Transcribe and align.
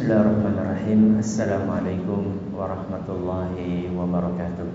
Bismillahirrahmanirrahim. 0.00 1.20
Assalamualaikum 1.20 2.56
warahmatullahi 2.56 3.92
wabarakatuh. 3.92 4.68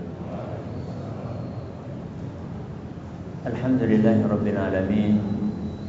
Alhamdulillahi 3.50 4.22
rabbil 4.22 4.54
alamin. 4.54 5.18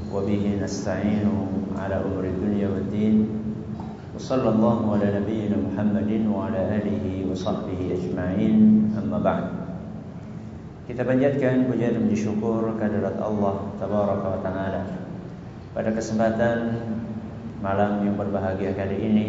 Wabihi 0.09 0.57
nasta'inu 0.57 1.69
ala 1.77 2.01
umri 2.01 2.33
dunia 2.33 2.65
wa 2.65 2.81
din. 2.89 3.29
Wa 4.09 4.17
sallallahu 4.17 4.97
ala 4.97 5.05
nabiyyina 5.05 5.61
Muhammadin 5.61 6.25
Wa 6.25 6.49
ala 6.49 6.73
alihi 6.73 7.29
wa 7.29 7.37
sahbihi 7.37 7.93
ajma'in. 7.93 8.89
Amma 8.97 9.21
ba'd. 9.21 9.45
Kita 10.89 11.05
panjatkan 11.05 11.69
pujian 11.69 11.93
dan 11.93 12.09
syukur 12.09 12.73
kehadirat 12.81 13.21
Allah 13.21 13.69
Tabaraka 13.77 14.27
wa 14.33 14.39
ta'ala. 14.41 14.81
Pada 15.77 15.93
kesempatan 15.93 16.96
malam 17.57 18.05
yang 18.05 18.15
berbahagia 18.17 18.77
kali 18.77 18.97
ini 19.01 19.27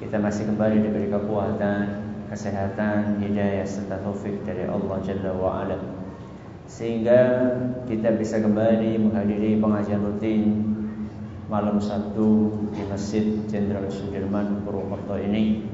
kita 0.00 0.20
masih 0.20 0.48
kembali 0.48 0.86
diberi 0.86 1.08
kekuatan, 1.08 1.84
kesehatan, 2.32 3.20
hidayah 3.20 3.64
serta 3.64 4.00
taufik 4.00 4.44
dari 4.44 4.68
Allah 4.68 4.96
Jalla 5.04 5.32
wa 5.36 5.64
ala. 5.64 5.78
Sehingga 6.68 7.20
kita 7.88 8.14
bisa 8.16 8.40
kembali 8.40 8.98
menghadiri 9.02 9.56
pengajian 9.56 10.04
rutin 10.04 10.42
malam 11.48 11.78
Sabtu 11.78 12.52
di 12.74 12.82
Masjid 12.88 13.24
Jenderal 13.48 13.88
Sudirman 13.88 14.66
Purwokerto 14.66 15.16
ini. 15.20 15.64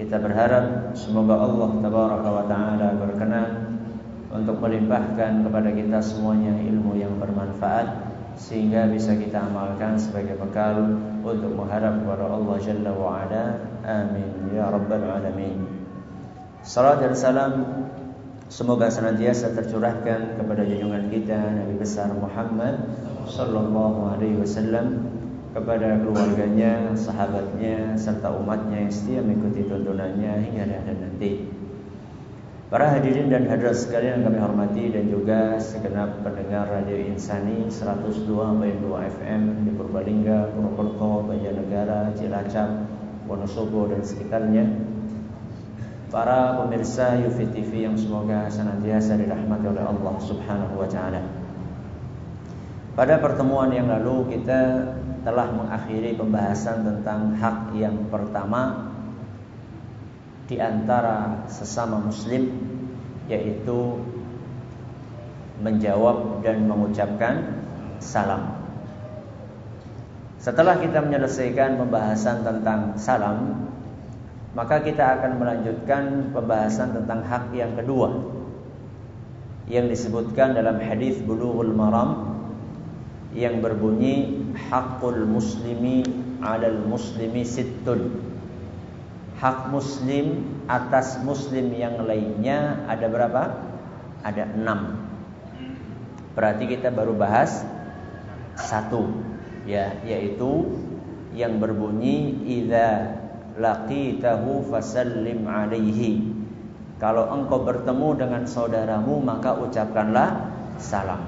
Kita 0.00 0.16
berharap 0.16 0.96
semoga 0.96 1.38
Allah 1.38 1.70
Tabaraka 1.84 2.30
wa 2.32 2.44
taala 2.48 2.88
berkenan 2.96 3.48
untuk 4.30 4.56
melimpahkan 4.62 5.44
kepada 5.44 5.70
kita 5.74 5.98
semuanya 6.00 6.54
ilmu 6.64 6.96
yang 6.96 7.18
bermanfaat 7.18 8.09
sehingga 8.38 8.86
bisa 8.90 9.16
kita 9.18 9.50
amalkan 9.50 9.98
sebagai 9.98 10.38
bekal 10.38 10.98
untuk 11.24 11.52
mengharap 11.54 12.02
kepada 12.02 12.24
Allah 12.30 12.56
Jalla 12.62 12.92
wa 12.94 13.24
Ala. 13.24 13.44
Amin 13.86 14.52
ya 14.54 14.68
rabbal 14.70 15.02
alamin. 15.02 15.58
Salam 16.60 17.00
dan 17.00 17.16
salam 17.16 17.52
semoga 18.52 18.92
senantiasa 18.92 19.56
tercurahkan 19.56 20.36
kepada 20.36 20.62
junjungan 20.68 21.08
kita 21.08 21.38
Nabi 21.38 21.74
besar 21.80 22.12
Muhammad 22.12 22.84
sallallahu 23.24 24.12
alaihi 24.12 24.36
wasallam 24.36 25.08
kepada 25.50 25.98
keluarganya, 25.98 26.94
sahabatnya 26.94 27.98
serta 27.98 28.30
umatnya 28.30 28.86
yang 28.86 28.92
setia 28.94 29.18
mengikuti 29.18 29.66
tuntunannya 29.66 30.46
hingga 30.46 30.62
akhir 30.78 30.94
nanti. 30.94 31.49
Para 32.70 32.86
hadirin 32.86 33.26
dan 33.26 33.50
hadirat 33.50 33.74
sekalian 33.74 34.22
yang 34.22 34.30
kami 34.30 34.38
hormati 34.38 34.94
dan 34.94 35.10
juga 35.10 35.58
segenap 35.58 36.22
pendengar 36.22 36.70
Radio 36.70 37.02
Insani 37.02 37.66
102.2 37.66 38.14
FM 39.10 39.66
di 39.66 39.74
Purbalingga, 39.74 40.54
Purwokerto, 40.54 41.26
Banjarnegara, 41.26 42.14
Cilacap, 42.14 42.86
Wonosobo 43.26 43.90
dan 43.90 44.06
sekitarnya. 44.06 44.70
Para 46.14 46.62
pemirsa 46.62 47.18
Yufi 47.18 47.50
TV 47.50 47.90
yang 47.90 47.98
semoga 47.98 48.46
senantiasa 48.46 49.18
dirahmati 49.18 49.66
oleh 49.66 49.82
Allah 49.90 50.14
Subhanahu 50.22 50.78
wa 50.78 50.86
taala. 50.86 51.26
Pada 52.94 53.18
pertemuan 53.18 53.74
yang 53.74 53.90
lalu 53.90 54.38
kita 54.38 54.94
telah 55.26 55.50
mengakhiri 55.58 56.14
pembahasan 56.14 56.86
tentang 56.86 57.34
hak 57.34 57.74
yang 57.74 58.06
pertama 58.14 58.89
di 60.50 60.58
antara 60.58 61.46
sesama 61.46 62.02
muslim 62.02 62.50
yaitu 63.30 64.02
menjawab 65.62 66.42
dan 66.42 66.66
mengucapkan 66.66 67.62
salam. 68.02 68.58
Setelah 70.42 70.82
kita 70.82 71.06
menyelesaikan 71.06 71.78
pembahasan 71.78 72.42
tentang 72.42 72.98
salam, 72.98 73.70
maka 74.58 74.82
kita 74.82 75.20
akan 75.20 75.38
melanjutkan 75.38 76.34
pembahasan 76.34 76.98
tentang 76.98 77.22
hak 77.22 77.54
yang 77.54 77.78
kedua 77.78 78.10
yang 79.70 79.86
disebutkan 79.86 80.58
dalam 80.58 80.82
hadis 80.82 81.22
Bulughul 81.22 81.70
Maram 81.70 82.42
yang 83.30 83.62
berbunyi 83.62 84.42
hakul 84.66 85.22
muslimi 85.30 86.02
'alal 86.42 86.82
muslimi 86.90 87.46
sittun 87.46 88.29
hak 89.40 89.72
muslim 89.72 90.44
atas 90.68 91.16
muslim 91.24 91.72
yang 91.72 91.96
lainnya 92.04 92.84
ada 92.84 93.08
berapa? 93.08 93.42
Ada 94.20 94.52
enam. 94.52 95.00
Berarti 96.36 96.68
kita 96.68 96.92
baru 96.92 97.16
bahas 97.16 97.64
satu, 98.60 99.08
ya, 99.64 99.96
yaitu 100.04 100.68
yang 101.32 101.56
berbunyi 101.56 102.36
idza 102.44 103.16
laqitahu 103.56 104.68
fasallim 104.68 105.48
alaihi. 105.48 106.36
Kalau 107.00 107.32
engkau 107.32 107.64
bertemu 107.64 108.08
dengan 108.20 108.44
saudaramu 108.44 109.24
maka 109.24 109.56
ucapkanlah 109.56 110.52
salam. 110.76 111.24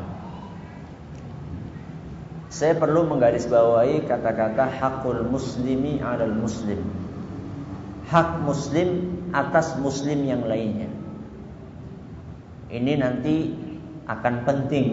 Saya 2.52 2.76
perlu 2.76 3.08
menggarisbawahi 3.08 4.04
kata-kata 4.04 4.68
hakul 4.68 5.24
muslimi 5.24 6.04
alal 6.04 6.36
muslim 6.36 7.01
hak 8.12 8.44
muslim 8.44 8.88
atas 9.32 9.80
muslim 9.80 10.28
yang 10.28 10.44
lainnya. 10.44 10.92
Ini 12.68 12.92
nanti 13.00 13.56
akan 14.04 14.44
penting 14.44 14.86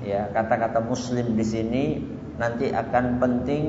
ya 0.00 0.32
kata-kata 0.32 0.80
muslim 0.80 1.36
di 1.36 1.44
sini 1.44 1.84
nanti 2.40 2.72
akan 2.72 3.20
penting 3.20 3.62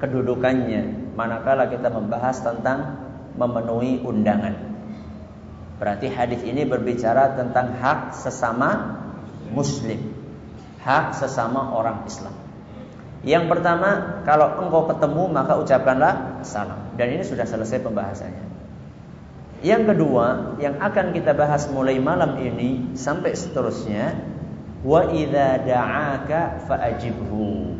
kedudukannya 0.00 1.12
manakala 1.12 1.68
kita 1.68 1.92
membahas 1.92 2.40
tentang 2.40 3.04
memenuhi 3.36 4.00
undangan. 4.00 4.56
Berarti 5.76 6.08
hadis 6.08 6.40
ini 6.40 6.64
berbicara 6.64 7.36
tentang 7.36 7.76
hak 7.76 8.16
sesama 8.16 8.96
muslim, 9.52 10.00
hak 10.80 11.12
sesama 11.12 11.76
orang 11.76 12.08
Islam. 12.08 12.32
Yang 13.20 13.44
pertama, 13.52 14.22
kalau 14.24 14.56
engkau 14.64 14.88
ketemu 14.88 15.24
maka 15.28 15.60
ucapkanlah 15.60 16.40
salam. 16.40 16.85
Dan 16.96 17.06
ini 17.16 17.24
sudah 17.24 17.44
selesai 17.44 17.84
pembahasannya. 17.84 18.44
Yang 19.64 19.82
kedua, 19.92 20.56
yang 20.60 20.76
akan 20.80 21.16
kita 21.16 21.32
bahas 21.32 21.68
mulai 21.72 21.96
malam 21.96 22.36
ini 22.40 22.92
sampai 22.92 23.32
seterusnya, 23.32 24.12
wa 24.84 25.08
idza 25.08 25.64
da'aka 25.64 26.68
fa'ajibhu. 26.68 27.72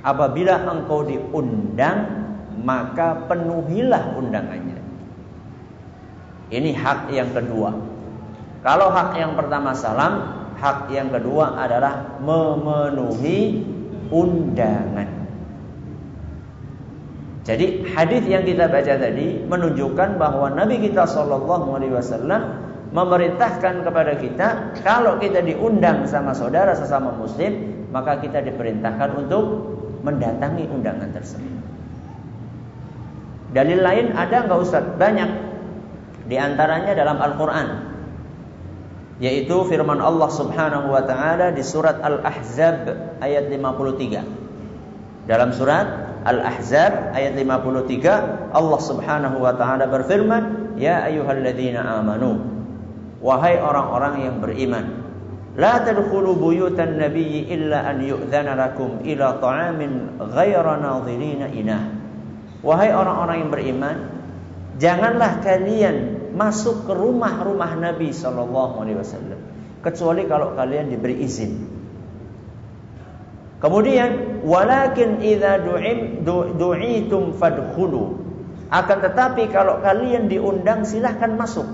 Apabila 0.00 0.64
engkau 0.64 1.04
diundang, 1.04 2.28
maka 2.64 3.28
penuhilah 3.28 4.16
undangannya. 4.16 4.80
Ini 6.48 6.70
hak 6.72 7.12
yang 7.12 7.30
kedua. 7.36 7.76
Kalau 8.64 8.88
hak 8.88 9.20
yang 9.20 9.36
pertama 9.36 9.76
salam, 9.76 10.38
hak 10.56 10.88
yang 10.88 11.12
kedua 11.12 11.54
adalah 11.60 12.18
memenuhi 12.24 13.62
undangan. 14.08 15.17
Jadi 17.48 17.80
hadis 17.96 18.28
yang 18.28 18.44
kita 18.44 18.68
baca 18.68 19.00
tadi 19.00 19.40
menunjukkan 19.40 20.20
bahwa 20.20 20.52
Nabi 20.52 20.84
kita 20.84 21.08
Shallallahu 21.08 21.80
Alaihi 21.80 21.96
Wasallam 21.96 22.60
memerintahkan 22.92 23.88
kepada 23.88 24.20
kita 24.20 24.76
kalau 24.84 25.16
kita 25.16 25.40
diundang 25.40 26.04
sama 26.04 26.36
saudara 26.36 26.76
sesama 26.76 27.08
Muslim 27.16 27.72
maka 27.88 28.20
kita 28.20 28.44
diperintahkan 28.44 29.16
untuk 29.16 29.44
mendatangi 30.04 30.68
undangan 30.68 31.08
tersebut. 31.08 31.56
Dalil 33.56 33.80
lain 33.80 34.12
ada 34.12 34.44
nggak 34.44 34.60
Ustaz? 34.60 34.84
Banyak. 35.00 35.48
Di 36.28 36.36
antaranya 36.36 36.92
dalam 36.92 37.16
Al-Quran 37.16 37.96
yaitu 39.24 39.64
firman 39.72 40.04
Allah 40.04 40.28
Subhanahu 40.28 40.92
wa 40.92 41.00
taala 41.00 41.48
di 41.56 41.64
surat 41.64 41.96
Al-Ahzab 42.04 42.92
ayat 43.24 43.48
53. 43.48 45.24
Dalam 45.24 45.50
surat 45.56 46.07
Al-Ahzab 46.28 47.16
ayat 47.16 47.32
53 47.32 48.52
Allah 48.52 48.80
Subhanahu 48.84 49.40
wa 49.40 49.56
taala 49.56 49.88
berfirman, 49.88 50.76
"Ya 50.76 51.08
ayyuhalladzina 51.08 51.80
amanu" 51.80 52.58
Wahai 53.18 53.58
orang-orang 53.58 54.14
yang 54.22 54.36
beriman, 54.38 54.86
la 55.58 55.82
tadkhulu 55.82 56.38
buyutan 56.38 57.02
nabiyyi 57.02 57.50
illa 57.50 57.82
an 57.82 57.98
yu'dzana 57.98 58.54
lakum 58.54 59.02
ila 59.02 59.42
ta'amin 59.42 60.22
ghaira 60.22 60.78
nadhirina 60.78 61.50
inah. 61.50 61.82
Wahai 62.62 62.94
orang-orang 62.94 63.36
yang 63.42 63.50
beriman, 63.50 63.96
janganlah 64.78 65.42
kalian 65.42 66.30
masuk 66.38 66.86
ke 66.86 66.92
rumah-rumah 66.94 67.74
Nabi 67.74 68.14
Shallallahu 68.14 68.86
Alaihi 68.86 68.98
Wasallam 69.02 69.40
kecuali 69.82 70.22
kalau 70.30 70.54
kalian 70.54 70.90
diberi 70.90 71.18
izin. 71.22 71.77
Kemudian 73.58 74.42
walakin 74.46 75.18
idza 75.18 75.66
du'im 75.66 76.22
du'itum 76.54 77.34
fadkhulu. 77.34 78.22
Akan 78.70 79.02
tetapi 79.02 79.50
kalau 79.50 79.82
kalian 79.82 80.30
diundang 80.30 80.86
silahkan 80.86 81.34
masuk. 81.34 81.66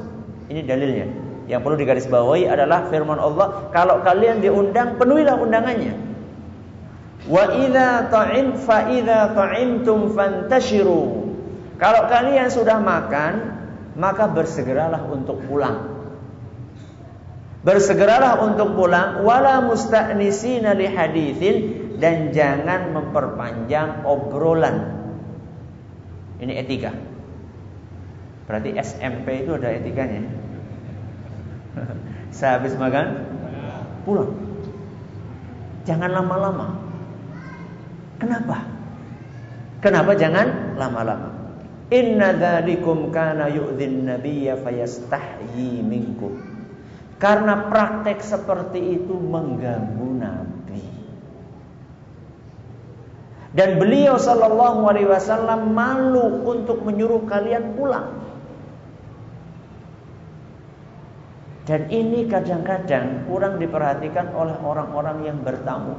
Ini 0.49 0.65
dalilnya. 0.65 1.07
Yang 1.45 1.61
perlu 1.61 1.77
digarisbawahi 1.77 2.49
adalah 2.49 2.89
firman 2.89 3.21
Allah, 3.21 3.69
kalau 3.69 4.01
kalian 4.01 4.41
diundang 4.41 4.97
penuhilah 4.97 5.37
undangannya. 5.37 5.93
Wa 7.29 7.53
idza 7.53 8.09
ta'im 8.09 8.57
fa 8.65 8.89
idza 8.89 9.37
ta'imtum 9.37 10.17
fantashiru. 10.17 11.29
Kalau 11.77 12.09
kalian 12.09 12.49
sudah 12.49 12.81
makan, 12.81 13.33
maka 13.99 14.25
bersegeralah 14.31 15.05
untuk 15.05 15.45
pulang. 15.45 15.94
Bersegeralah 17.65 18.45
untuk 18.45 18.77
pulang 18.77 19.25
wala 19.25 19.65
musta'nisina 19.65 20.77
li 20.77 20.85
haditsin 20.85 21.57
dan 21.97 22.29
jangan 22.37 22.93
memperpanjang 22.93 24.05
obrolan. 24.05 24.93
Ini 26.45 26.61
etika. 26.61 26.93
Berarti 28.45 28.77
SMP 28.77 29.49
itu 29.49 29.57
ada 29.57 29.73
etikanya. 29.73 30.29
Sehabis 32.37 32.77
makan 32.77 33.33
pulang. 34.05 34.37
Jangan 35.89 36.13
lama-lama. 36.13 36.69
Kenapa? 38.21 38.61
Kenapa 39.81 40.13
jangan 40.21 40.77
lama-lama? 40.77 41.33
Inna 41.89 42.37
dzalikum 42.37 43.09
kana 43.09 43.49
yu'dhin 43.49 44.05
nabiyya 44.05 44.61
fayastahyi 44.61 45.81
minkum. 45.81 46.54
Karena 47.23 47.71
praktek 47.71 48.19
seperti 48.21 49.01
itu 49.01 49.15
mengganggu 49.15 50.09
Nabi. 50.19 50.83
Dan 53.55 53.79
beliau 53.79 54.19
Shallallahu 54.19 54.83
Alaihi 54.83 55.07
Wasallam 55.07 55.71
malu 55.71 56.43
untuk 56.43 56.83
menyuruh 56.83 57.23
kalian 57.31 57.79
pulang. 57.79 58.11
Dan 61.65 61.89
ini 61.89 62.29
kadang-kadang 62.29 63.25
kurang 63.25 63.57
diperhatikan 63.57 64.35
oleh 64.37 64.59
orang-orang 64.61 65.25
yang 65.25 65.39
bertamu. 65.41 65.97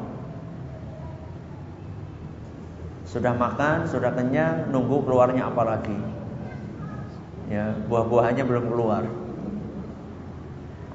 Sudah 3.10 3.34
makan, 3.34 3.90
sudah 3.90 4.14
kenyang, 4.14 4.70
nunggu 4.70 5.02
keluarnya 5.08 5.50
apa 5.50 5.64
lagi? 5.66 5.98
Ya, 7.50 7.74
buah-buahannya 7.90 8.44
belum 8.46 8.66
keluar. 8.70 9.25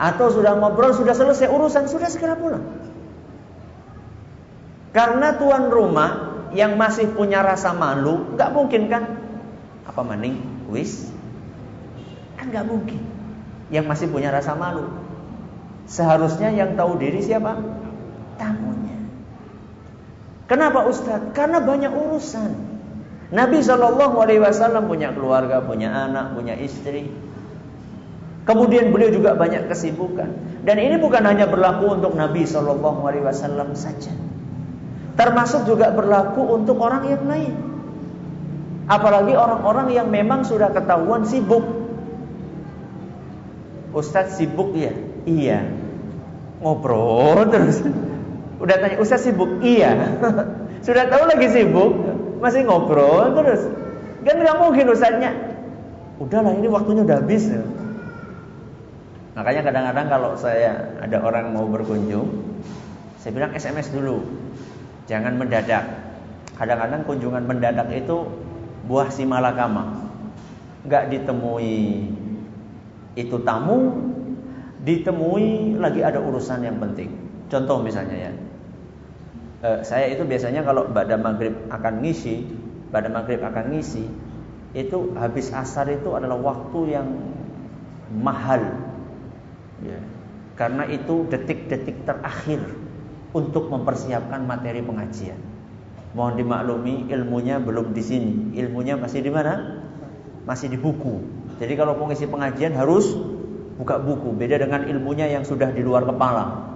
Atau 0.01 0.33
sudah 0.33 0.57
ngobrol, 0.57 0.97
sudah 0.97 1.13
selesai 1.13 1.53
urusan, 1.53 1.85
sudah 1.85 2.09
segera 2.09 2.33
pulang. 2.33 2.65
Karena 4.97 5.37
tuan 5.37 5.69
rumah 5.69 6.11
yang 6.57 6.81
masih 6.81 7.13
punya 7.13 7.45
rasa 7.45 7.77
malu, 7.77 8.33
nggak 8.33 8.51
mungkin 8.57 8.89
kan? 8.89 9.05
Apa 9.85 10.01
maning? 10.01 10.41
Wis? 10.73 11.13
Kan 12.41 12.49
nggak 12.49 12.65
mungkin. 12.65 13.05
Yang 13.69 13.87
masih 13.93 14.07
punya 14.09 14.33
rasa 14.33 14.57
malu. 14.57 14.89
Seharusnya 15.85 16.49
yang 16.49 16.81
tahu 16.81 16.97
diri 16.97 17.21
siapa? 17.21 17.61
Tamunya. 18.41 18.97
Kenapa 20.49 20.89
Ustadz? 20.89 21.37
Karena 21.37 21.61
banyak 21.61 21.93
urusan. 21.93 22.51
Nabi 23.31 23.63
Shallallahu 23.63 24.17
Alaihi 24.19 24.43
Wasallam 24.43 24.91
punya 24.91 25.15
keluarga, 25.15 25.63
punya 25.63 25.93
anak, 25.93 26.35
punya 26.35 26.59
istri, 26.59 27.07
Kemudian 28.51 28.91
beliau 28.91 29.15
juga 29.15 29.39
banyak 29.39 29.71
kesibukan. 29.71 30.27
Dan 30.67 30.83
ini 30.83 30.99
bukan 30.99 31.23
hanya 31.23 31.47
berlaku 31.47 31.95
untuk 31.95 32.19
Nabi 32.19 32.43
Shallallahu 32.43 33.07
Alaihi 33.07 33.23
Wasallam 33.23 33.79
saja, 33.79 34.11
termasuk 35.15 35.71
juga 35.71 35.95
berlaku 35.95 36.51
untuk 36.51 36.83
orang 36.83 37.07
yang 37.07 37.23
lain. 37.31 37.55
Apalagi 38.91 39.39
orang-orang 39.39 39.95
yang 39.95 40.11
memang 40.11 40.43
sudah 40.43 40.75
ketahuan 40.75 41.23
sibuk. 41.23 41.63
Ustadz 43.95 44.43
sibuk 44.43 44.75
ya? 44.75 44.99
Iya. 45.31 45.71
Ngobrol 46.59 47.47
terus. 47.55 47.87
Udah 48.59 48.77
tanya 48.83 48.99
Ustadz 48.99 49.31
sibuk? 49.31 49.63
Iya. 49.63 49.95
sudah 50.91 51.07
tahu 51.07 51.23
lagi 51.31 51.55
sibuk, 51.55 52.03
masih 52.43 52.67
ngobrol 52.67 53.31
terus. 53.39 53.63
Kan 54.27 54.43
nggak 54.43 54.59
mungkin 54.59 54.91
Ustadznya. 54.91 55.31
Udahlah 56.19 56.53
ini 56.59 56.67
waktunya 56.67 57.07
udah 57.07 57.23
habis. 57.23 57.47
Makanya 59.39 59.63
kadang-kadang 59.63 60.07
kalau 60.11 60.31
saya 60.35 60.99
ada 60.99 61.23
orang 61.23 61.55
mau 61.55 61.67
berkunjung, 61.71 62.27
saya 63.23 63.31
bilang 63.31 63.55
SMS 63.55 63.95
dulu. 63.95 64.27
Jangan 65.07 65.39
mendadak. 65.39 65.87
Kadang-kadang 66.59 67.07
kunjungan 67.07 67.45
mendadak 67.47 67.89
itu 67.95 68.27
buah 68.91 69.09
si 69.13 69.23
malakama. 69.23 70.11
Enggak 70.83 71.15
ditemui 71.15 72.11
itu 73.15 73.37
tamu, 73.47 74.11
ditemui 74.83 75.79
lagi 75.79 76.01
ada 76.03 76.19
urusan 76.19 76.67
yang 76.67 76.83
penting. 76.83 77.11
Contoh 77.47 77.83
misalnya 77.83 78.17
ya. 78.17 78.33
Eh, 79.61 79.79
saya 79.85 80.09
itu 80.09 80.25
biasanya 80.25 80.65
kalau 80.65 80.89
pada 80.89 81.21
maghrib 81.21 81.53
akan 81.69 82.01
ngisi, 82.01 82.49
pada 82.89 83.13
maghrib 83.13 83.45
akan 83.45 83.77
ngisi, 83.77 84.09
itu 84.73 85.15
habis 85.19 85.53
asar 85.53 85.87
itu 85.93 86.15
adalah 86.17 86.39
waktu 86.39 86.97
yang 86.99 87.09
mahal 88.11 88.90
ya. 89.85 90.01
Karena 90.57 90.85
itu 90.89 91.25
detik-detik 91.33 92.05
terakhir 92.05 92.61
untuk 93.33 93.73
mempersiapkan 93.73 94.45
materi 94.45 94.85
pengajian. 94.85 95.39
Mohon 96.13 96.35
dimaklumi 96.43 96.95
ilmunya 97.09 97.63
belum 97.63 97.95
di 97.95 98.03
sini, 98.03 98.33
ilmunya 98.59 98.99
masih 98.99 99.23
di 99.23 99.31
mana? 99.31 99.81
Masih 100.45 100.67
di 100.67 100.77
buku. 100.77 101.23
Jadi 101.63 101.79
kalau 101.79 101.95
pengisi 101.95 102.27
pengajian 102.27 102.75
harus 102.75 103.15
buka 103.79 103.97
buku. 104.03 104.35
Beda 104.35 104.59
dengan 104.59 104.85
ilmunya 104.85 105.31
yang 105.31 105.47
sudah 105.47 105.71
di 105.71 105.81
luar 105.81 106.03
kepala. 106.05 106.67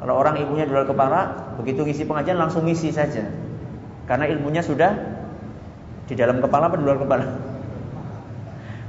Kalau 0.00 0.16
orang 0.16 0.40
ilmunya 0.40 0.66
di 0.66 0.72
luar 0.74 0.88
kepala, 0.88 1.54
begitu 1.60 1.86
ngisi 1.86 2.04
pengajian 2.08 2.40
langsung 2.40 2.66
ngisi 2.66 2.90
saja. 2.90 3.24
Karena 4.10 4.26
ilmunya 4.26 4.64
sudah 4.64 4.90
di 6.10 6.18
dalam 6.18 6.42
kepala 6.42 6.66
atau 6.66 6.80
di 6.80 6.84
luar 6.84 6.98
kepala? 6.98 7.24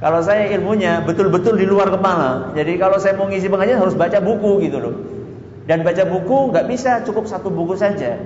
Kalau 0.01 0.17
saya 0.25 0.49
ilmunya 0.57 1.05
betul-betul 1.05 1.61
di 1.61 1.69
luar 1.69 1.93
kepala. 1.93 2.57
Jadi 2.57 2.81
kalau 2.81 2.97
saya 2.97 3.13
mau 3.13 3.29
ngisi 3.29 3.45
pengajian 3.45 3.77
harus 3.77 3.93
baca 3.93 4.17
buku 4.17 4.65
gitu 4.65 4.81
loh. 4.81 4.95
Dan 5.69 5.85
baca 5.85 6.01
buku 6.09 6.49
nggak 6.49 6.65
bisa 6.65 7.05
cukup 7.05 7.29
satu 7.29 7.53
buku 7.53 7.77
saja. 7.77 8.17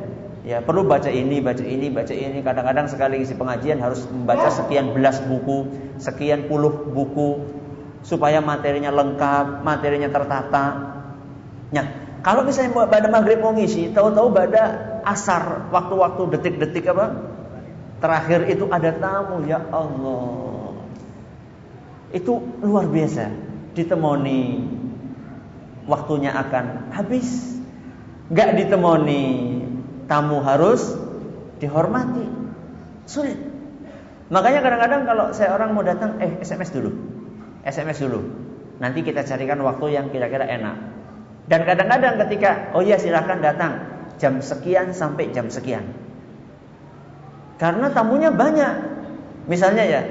Ya 0.48 0.64
perlu 0.64 0.88
baca 0.88 1.12
ini, 1.12 1.44
baca 1.44 1.60
ini, 1.60 1.92
baca 1.92 2.16
ini. 2.16 2.40
Kadang-kadang 2.40 2.88
sekali 2.88 3.20
ngisi 3.20 3.36
pengajian 3.36 3.84
harus 3.84 4.08
membaca 4.08 4.48
sekian 4.48 4.96
belas 4.96 5.20
buku, 5.28 5.68
sekian 6.00 6.48
puluh 6.48 6.72
buku 6.72 7.44
supaya 8.08 8.40
materinya 8.40 8.96
lengkap, 8.96 9.68
materinya 9.68 10.08
tertata. 10.08 10.66
Nah, 11.76 11.86
kalau 12.24 12.48
misalnya 12.48 12.88
pada 12.88 13.12
maghrib 13.12 13.44
mau 13.44 13.52
ngisi, 13.52 13.92
tahu-tahu 13.92 14.32
pada 14.32 14.64
asar, 15.04 15.68
waktu-waktu 15.76 16.40
detik-detik 16.40 16.88
apa? 16.88 17.36
Terakhir 18.00 18.48
itu 18.48 18.64
ada 18.72 18.96
tamu, 18.96 19.44
ya 19.44 19.60
Allah 19.74 20.65
itu 22.12 22.34
luar 22.62 22.86
biasa. 22.90 23.32
Ditemoni 23.74 24.42
waktunya 25.90 26.34
akan 26.34 26.94
habis. 26.94 27.58
Nggak 28.30 28.50
ditemoni 28.58 29.24
tamu 30.10 30.42
harus 30.42 30.94
dihormati. 31.62 32.26
Sulit. 33.06 33.38
Makanya 34.34 34.66
kadang-kadang 34.66 35.02
kalau 35.06 35.26
saya 35.38 35.54
orang 35.54 35.78
mau 35.78 35.86
datang 35.86 36.18
eh 36.18 36.42
SMS 36.42 36.74
dulu. 36.74 36.92
SMS 37.62 38.02
dulu. 38.02 38.22
Nanti 38.82 39.06
kita 39.06 39.22
carikan 39.22 39.62
waktu 39.62 39.94
yang 39.94 40.10
kira-kira 40.10 40.50
enak. 40.50 40.76
Dan 41.46 41.62
kadang-kadang 41.62 42.18
ketika 42.26 42.74
oh 42.74 42.82
iya 42.82 42.98
silahkan 42.98 43.38
datang. 43.42 43.74
Jam 44.18 44.40
sekian 44.42 44.96
sampai 44.96 45.30
jam 45.36 45.52
sekian. 45.52 45.94
Karena 47.62 47.92
tamunya 47.92 48.34
banyak. 48.34 48.74
Misalnya 49.46 49.84
ya 49.86 50.02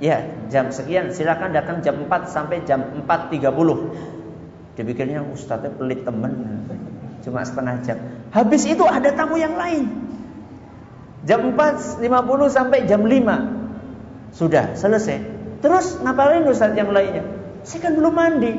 Ya, 0.00 0.24
jam 0.48 0.72
sekian 0.72 1.12
silakan 1.12 1.52
datang 1.52 1.84
jam 1.84 2.08
4 2.08 2.32
sampai 2.32 2.64
jam 2.64 3.04
4.30. 3.04 4.80
Dipikirnya 4.80 5.20
ustadznya 5.28 5.76
pelit 5.76 6.08
temen. 6.08 6.64
Cuma 7.20 7.44
setengah 7.44 7.84
jam. 7.84 8.00
Habis 8.32 8.64
itu 8.64 8.80
ada 8.88 9.12
tamu 9.12 9.36
yang 9.36 9.60
lain. 9.60 9.92
Jam 11.28 11.52
4.50 11.52 12.00
sampai 12.48 12.88
jam 12.88 13.04
5. 13.04 14.32
Sudah, 14.32 14.72
selesai. 14.72 15.20
Terus 15.60 16.00
ngapain 16.00 16.48
ustadz 16.48 16.80
yang 16.80 16.96
lainnya? 16.96 17.20
Saya 17.60 17.84
kan 17.84 17.92
belum 17.92 18.14
mandi. 18.16 18.56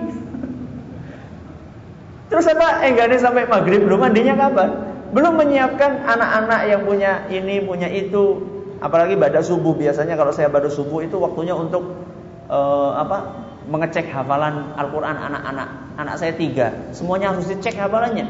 Terus 2.29 2.45
apa? 2.53 2.85
Eh 2.85 2.93
enggak 2.93 3.17
sampai 3.17 3.49
maghrib 3.49 3.81
belum 3.81 3.97
mandinya 3.97 4.37
kapan? 4.37 4.69
Belum 5.11 5.35
menyiapkan 5.35 6.05
anak-anak 6.05 6.61
yang 6.69 6.81
punya 6.85 7.25
ini, 7.27 7.59
punya 7.65 7.89
itu, 7.89 8.39
Apalagi 8.81 9.13
pada 9.13 9.45
subuh 9.45 9.77
biasanya 9.77 10.17
kalau 10.17 10.33
saya 10.33 10.49
pada 10.49 10.65
subuh 10.65 11.05
itu 11.05 11.21
waktunya 11.21 11.53
untuk 11.53 11.93
uh, 12.49 12.97
apa? 12.97 13.49
mengecek 13.61 14.09
hafalan 14.09 14.73
Al-Qur'an 14.73 15.15
anak-anak. 15.15 15.69
Anak 16.01 16.15
saya 16.17 16.33
tiga, 16.33 16.73
semuanya 16.97 17.29
harus 17.29 17.45
dicek 17.45 17.77
hafalannya. 17.77 18.25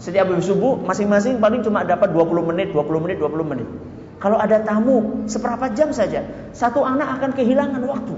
Setiap 0.00 0.26
habis 0.32 0.48
subuh 0.48 0.80
masing-masing 0.80 1.38
paling 1.38 1.60
cuma 1.60 1.84
dapat 1.84 2.10
20 2.16 2.48
menit, 2.48 2.72
20 2.72 3.04
menit, 3.04 3.16
20 3.20 3.44
menit. 3.44 3.68
Kalau 4.18 4.40
ada 4.40 4.64
tamu 4.64 5.28
seperempat 5.28 5.76
jam 5.76 5.92
saja, 5.92 6.24
satu 6.56 6.80
anak 6.80 7.20
akan 7.20 7.30
kehilangan 7.36 7.82
waktu. 7.84 8.16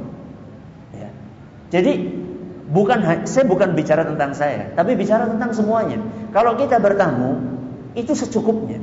Ya. 0.94 1.10
Jadi 1.74 1.92
bukan 2.70 3.26
saya 3.26 3.44
bukan 3.44 3.74
bicara 3.74 4.06
tentang 4.06 4.30
saya, 4.38 4.70
tapi 4.78 4.94
bicara 4.94 5.26
tentang 5.26 5.50
semuanya. 5.50 5.98
Kalau 6.30 6.54
kita 6.54 6.78
bertamu 6.78 7.58
itu 7.98 8.14
secukupnya. 8.14 8.78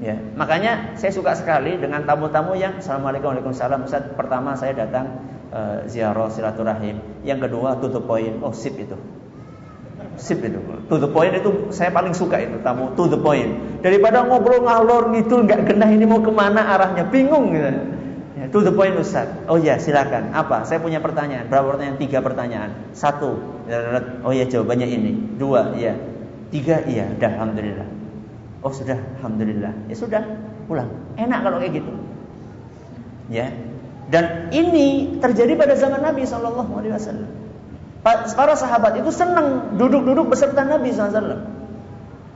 Ya, 0.00 0.16
makanya 0.32 0.96
saya 0.96 1.12
suka 1.12 1.36
sekali 1.36 1.76
dengan 1.76 2.08
tamu-tamu 2.08 2.56
yang 2.56 2.80
Assalamualaikum 2.80 3.36
Waalaikumsalam 3.36 3.84
Ustaz, 3.84 4.08
pertama 4.16 4.56
saya 4.56 4.72
datang 4.72 5.28
uh, 5.52 5.84
ziarah 5.84 6.32
silaturahim, 6.32 7.20
yang 7.20 7.36
kedua 7.36 7.76
tutup 7.84 8.08
poin. 8.08 8.40
Oh, 8.40 8.48
sip 8.48 8.80
itu. 8.80 8.96
Sip 10.16 10.40
itu. 10.40 10.56
To 10.88 10.96
the 10.96 11.08
point 11.12 11.36
itu 11.36 11.68
saya 11.68 11.92
paling 11.92 12.16
suka 12.16 12.40
itu 12.40 12.56
tamu 12.64 12.96
to 12.96 13.12
the 13.12 13.20
point. 13.20 13.52
Daripada 13.84 14.24
ngobrol 14.24 14.64
ngalor 14.64 15.12
ngidul 15.12 15.44
nggak 15.44 15.68
genah 15.68 15.90
ini 15.92 16.08
mau 16.08 16.24
ke 16.24 16.32
mana 16.32 16.64
arahnya, 16.64 17.04
bingung 17.04 17.52
gitu. 17.52 17.68
Ya, 18.40 18.48
to 18.48 18.64
the 18.64 18.72
point 18.72 18.96
Ustaz. 18.96 19.28
Oh 19.52 19.60
ya, 19.60 19.76
silakan. 19.76 20.32
Apa? 20.32 20.64
Saya 20.64 20.80
punya 20.80 21.04
pertanyaan. 21.04 21.44
Berapa 21.52 21.76
pertanyaan? 21.76 22.00
Tiga 22.00 22.24
pertanyaan. 22.24 22.70
Satu. 22.96 23.36
Oh 24.24 24.32
ya, 24.32 24.48
jawabannya 24.48 24.88
ini. 24.88 25.36
Dua, 25.36 25.76
iya. 25.76 25.92
Tiga, 26.48 26.88
iya. 26.88 27.04
Dah, 27.20 27.36
alhamdulillah. 27.36 28.00
Oh 28.60 28.72
sudah, 28.72 29.00
alhamdulillah. 29.20 29.72
Ya 29.88 29.96
sudah, 29.96 30.22
pulang. 30.68 30.92
Enak 31.16 31.40
kalau 31.44 31.56
kayak 31.60 31.80
gitu. 31.80 31.92
Ya. 33.32 33.48
Dan 34.10 34.50
ini 34.50 35.18
terjadi 35.22 35.54
pada 35.54 35.78
zaman 35.78 36.02
Nabi 36.02 36.26
Shallallahu 36.26 36.72
Alaihi 36.76 36.92
Wasallam. 36.92 37.30
Para 38.04 38.56
sahabat 38.56 38.96
itu 38.96 39.12
senang 39.12 39.76
duduk-duduk 39.76 40.32
beserta 40.32 40.64
Nabi 40.64 40.88
SAW. 40.88 41.44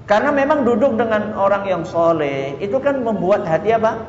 Karena 0.04 0.28
memang 0.36 0.68
duduk 0.68 1.00
dengan 1.00 1.32
orang 1.40 1.64
yang 1.64 1.82
soleh 1.88 2.60
itu 2.60 2.76
kan 2.84 3.00
membuat 3.00 3.48
hati 3.48 3.72
apa? 3.72 4.04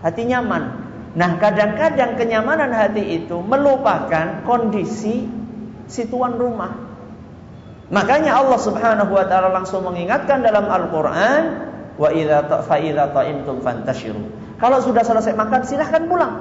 Hati 0.00 0.24
nyaman. 0.24 0.88
Nah 1.12 1.36
kadang-kadang 1.36 2.16
kenyamanan 2.16 2.72
hati 2.72 3.20
itu 3.20 3.44
melupakan 3.44 4.40
kondisi 4.48 5.28
si 5.84 6.02
tuan 6.08 6.40
rumah. 6.40 6.85
Makanya 7.86 8.34
Allah 8.34 8.58
Subhanahu 8.58 9.14
wa 9.14 9.24
taala 9.30 9.54
langsung 9.54 9.86
mengingatkan 9.86 10.42
dalam 10.42 10.66
Al-Qur'an, 10.66 11.42
"Wa 11.94 12.10
idza 12.10 12.42
fa 12.66 12.76
idza 12.82 13.14
ta'imtum 13.14 13.62
fantashiru." 13.62 14.26
Kalau 14.58 14.82
sudah 14.82 15.06
selesai 15.06 15.36
makan 15.38 15.62
silahkan 15.62 16.02
pulang. 16.10 16.34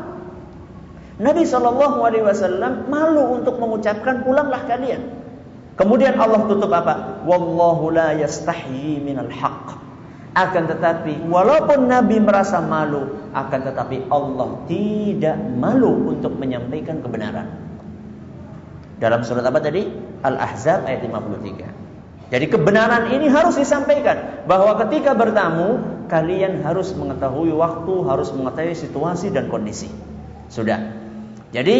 Nabi 1.15 1.47
Shallallahu 1.47 2.03
alaihi 2.03 2.25
wasallam 2.27 2.91
malu 2.91 3.39
untuk 3.39 3.55
mengucapkan 3.61 4.25
pulanglah 4.25 4.67
kalian. 4.67 5.05
Kemudian 5.75 6.15
Allah 6.19 6.43
tutup 6.47 6.71
apa? 6.71 7.23
Wallahu 7.27 7.91
la 7.91 8.15
yastahyi 8.15 9.03
minal 9.03 9.31
haqq. 9.31 9.75
Akan 10.35 10.67
tetapi 10.67 11.23
walaupun 11.31 11.87
Nabi 11.87 12.19
merasa 12.19 12.59
malu, 12.59 13.31
akan 13.31 13.59
tetapi 13.71 14.11
Allah 14.11 14.49
tidak 14.67 15.37
malu 15.55 16.11
untuk 16.11 16.35
menyampaikan 16.35 16.99
kebenaran. 16.99 17.47
Dalam 18.99 19.23
surat 19.23 19.43
apa 19.43 19.59
tadi? 19.63 19.87
Al-Ahzab 20.25 20.89
ayat 20.89 21.05
53. 21.05 22.33
Jadi 22.33 22.45
kebenaran 22.49 23.13
ini 23.13 23.29
harus 23.29 23.53
disampaikan 23.53 24.45
bahwa 24.49 24.73
ketika 24.81 25.13
bertamu 25.13 25.77
kalian 26.09 26.65
harus 26.65 26.89
mengetahui 26.97 27.53
waktu, 27.53 27.93
harus 28.09 28.33
mengetahui 28.33 28.73
situasi 28.73 29.29
dan 29.29 29.45
kondisi. 29.45 29.93
Sudah. 30.49 30.81
Jadi 31.53 31.77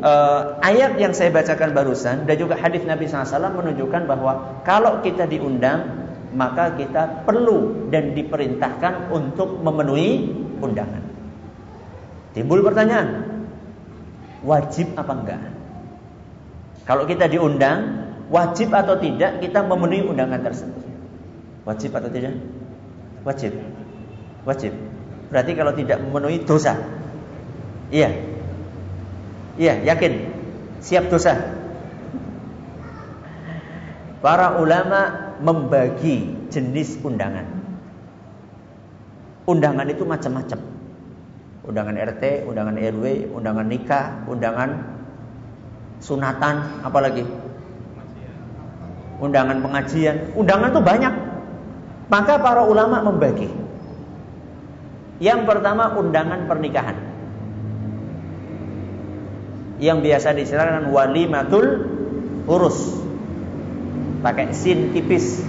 uh, 0.00 0.62
ayat 0.62 0.96
yang 1.02 1.12
saya 1.12 1.34
bacakan 1.34 1.74
barusan 1.74 2.30
dan 2.30 2.36
juga 2.38 2.54
hadis 2.54 2.86
Nabi 2.86 3.10
SAW 3.10 3.50
menunjukkan 3.58 4.06
bahwa 4.06 4.62
kalau 4.62 5.02
kita 5.02 5.26
diundang 5.26 6.08
maka 6.32 6.76
kita 6.78 7.24
perlu 7.26 7.90
dan 7.90 8.14
diperintahkan 8.14 9.10
untuk 9.10 9.58
memenuhi 9.64 10.30
undangan. 10.60 11.02
Timbul 12.36 12.60
pertanyaan, 12.62 13.24
wajib 14.44 14.92
apa 14.94 15.12
enggak? 15.16 15.42
Kalau 16.88 17.04
kita 17.04 17.28
diundang, 17.28 18.08
wajib 18.32 18.72
atau 18.72 18.96
tidak 18.96 19.44
kita 19.44 19.60
memenuhi 19.60 20.08
undangan 20.08 20.40
tersebut? 20.40 20.80
Wajib 21.68 21.92
atau 21.92 22.08
tidak? 22.08 22.32
Wajib. 23.28 23.52
Wajib. 24.48 24.72
Berarti 25.28 25.52
kalau 25.52 25.76
tidak 25.76 26.00
memenuhi 26.00 26.48
dosa. 26.48 26.80
Iya. 27.92 28.08
Iya, 29.60 29.84
yakin. 29.84 30.12
Siap 30.80 31.12
dosa. 31.12 31.36
Para 34.24 34.56
ulama 34.56 35.34
membagi 35.44 36.48
jenis 36.48 36.96
undangan. 37.04 37.44
Undangan 39.44 39.84
itu 39.92 40.08
macam-macam. 40.08 40.60
Undangan 41.68 41.96
RT, 42.00 42.48
undangan 42.48 42.80
RW, 42.80 43.28
undangan 43.36 43.66
nikah, 43.68 44.24
undangan 44.24 44.97
sunatan, 45.98 46.82
apalagi 46.86 47.26
undangan 49.18 49.58
pengajian, 49.62 50.34
undangan 50.38 50.70
itu 50.70 50.82
banyak. 50.82 51.14
Maka 52.08 52.40
para 52.40 52.64
ulama 52.64 53.04
membagi. 53.04 53.52
Yang 55.18 55.40
pertama 55.44 55.92
undangan 55.98 56.46
pernikahan. 56.48 56.96
Yang 59.78 59.98
biasa 60.10 60.28
disebut 60.34 60.90
walimatul 60.90 61.66
urus. 62.48 62.78
Pakai 64.18 64.50
sin 64.50 64.90
tipis, 64.90 65.46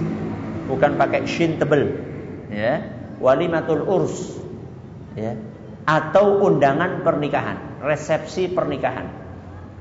bukan 0.70 0.94
pakai 0.94 1.26
shin 1.26 1.58
tebel. 1.58 1.98
Ya, 2.50 2.86
walimatul 3.18 3.82
urus. 3.82 4.38
Ya. 5.18 5.34
Atau 5.88 6.38
undangan 6.46 7.02
pernikahan, 7.02 7.82
resepsi 7.82 8.46
pernikahan. 8.52 9.10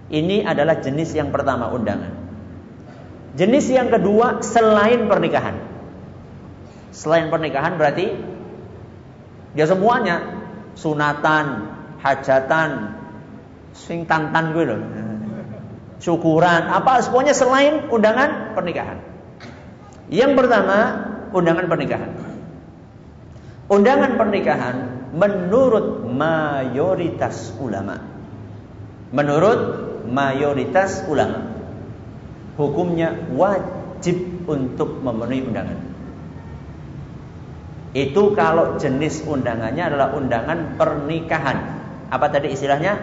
Ini 0.10 0.42
adalah 0.42 0.82
jenis 0.82 1.14
yang 1.14 1.30
pertama 1.30 1.70
undangan. 1.70 2.10
Jenis 3.38 3.70
yang 3.70 3.94
kedua 3.94 4.42
selain 4.42 5.06
pernikahan. 5.06 5.62
Selain 6.90 7.30
pernikahan 7.30 7.78
berarti 7.78 8.18
dia 9.54 9.66
semuanya 9.70 10.42
sunatan, 10.74 11.70
hajatan, 12.02 12.98
sing 13.78 14.10
tantan 14.10 14.58
gue 14.58 14.66
loh. 14.66 14.82
Syukuran, 16.02 16.74
apa 16.74 17.06
semuanya 17.06 17.38
selain 17.38 17.86
undangan 17.94 18.58
pernikahan. 18.58 18.98
Yang 20.10 20.32
pertama, 20.42 20.78
undangan 21.36 21.66
pernikahan. 21.70 22.12
Undangan 23.70 24.12
pernikahan 24.18 24.76
menurut 25.14 26.10
mayoritas 26.10 27.54
ulama. 27.62 28.02
Menurut 29.14 29.89
mayoritas 30.08 31.04
ulama 31.10 31.60
hukumnya 32.60 33.16
wajib 33.32 34.44
untuk 34.44 35.00
memenuhi 35.00 35.48
undangan. 35.48 35.80
Itu 37.96 38.38
kalau 38.38 38.78
jenis 38.78 39.24
undangannya 39.24 39.82
adalah 39.82 40.14
undangan 40.14 40.76
pernikahan. 40.76 41.58
Apa 42.12 42.28
tadi 42.30 42.54
istilahnya? 42.54 43.00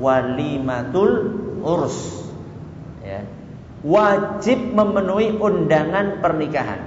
Walimatul 0.00 1.36
urs. 1.60 2.24
Ya. 3.04 3.22
Wajib 3.84 4.72
memenuhi 4.74 5.36
undangan 5.36 6.24
pernikahan. 6.24 6.80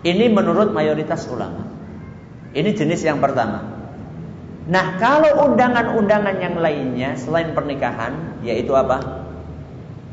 Ini 0.00 0.32
menurut 0.32 0.72
mayoritas 0.72 1.28
ulama. 1.28 1.68
Ini 2.56 2.72
jenis 2.72 3.04
yang 3.04 3.20
pertama. 3.20 3.79
Nah, 4.70 4.94
kalau 5.02 5.50
undangan-undangan 5.50 6.38
yang 6.38 6.54
lainnya 6.54 7.18
selain 7.18 7.50
pernikahan, 7.58 8.38
yaitu 8.46 8.70
apa? 8.78 9.26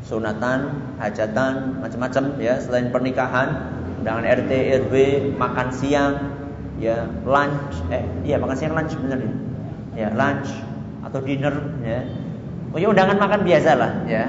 Sunatan, 0.02 0.74
hajatan, 0.98 1.78
macam-macam 1.78 2.34
ya, 2.42 2.58
selain 2.58 2.90
pernikahan, 2.90 3.70
undangan 4.02 4.26
RT, 4.26 4.50
RW, 4.82 4.94
makan 5.38 5.70
siang, 5.70 6.14
ya, 6.82 7.06
lunch, 7.22 7.86
eh, 7.94 8.02
iya 8.26 8.42
makan 8.42 8.56
siang 8.58 8.74
lunch 8.74 8.98
benar 8.98 9.22
ya. 9.22 9.32
Ya, 9.94 10.08
lunch 10.10 10.50
atau 11.06 11.22
dinner 11.22 11.54
ya. 11.86 12.02
Oh 12.74 12.78
ya 12.82 12.90
undangan 12.90 13.16
makan 13.16 13.46
biasa 13.46 13.70
lah 13.78 13.92
ya. 14.10 14.26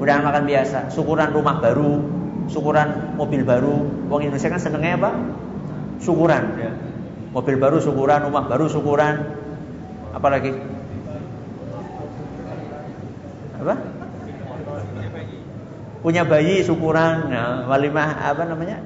Undangan 0.00 0.24
makan 0.32 0.44
biasa, 0.48 0.88
syukuran 0.88 1.36
rumah 1.36 1.60
baru, 1.60 2.00
syukuran 2.48 3.16
mobil 3.20 3.44
baru. 3.44 4.08
Wong 4.08 4.24
Indonesia 4.24 4.48
kan 4.48 4.60
senengnya 4.60 4.96
apa? 5.04 5.10
Syukuran 6.00 6.44
ya. 6.56 6.72
Mobil 7.36 7.60
baru 7.60 7.76
syukuran, 7.80 8.24
rumah 8.24 8.48
baru 8.48 8.68
syukuran, 8.68 9.44
apa 10.16 10.28
lagi? 10.32 10.52
Apa? 13.60 13.74
Punya 16.00 16.22
bayi 16.24 16.64
syukuran, 16.64 17.28
nah, 17.28 17.68
walimah 17.68 18.32
apa 18.32 18.42
namanya? 18.48 18.80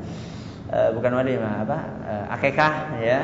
E, 0.67 0.79
bukan 0.97 1.13
walimah 1.15 1.55
apa? 1.63 1.79
E, 2.03 2.13
akekah 2.35 2.75
ya. 2.99 3.21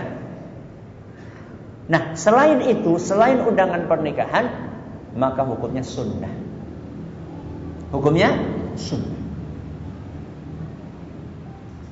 Nah, 1.90 2.14
selain 2.18 2.62
itu, 2.66 2.98
selain 2.98 3.42
undangan 3.42 3.90
pernikahan, 3.90 4.50
maka 5.18 5.42
hukumnya 5.42 5.82
sunnah. 5.82 6.30
Hukumnya 7.90 8.34
sunnah. 8.78 9.16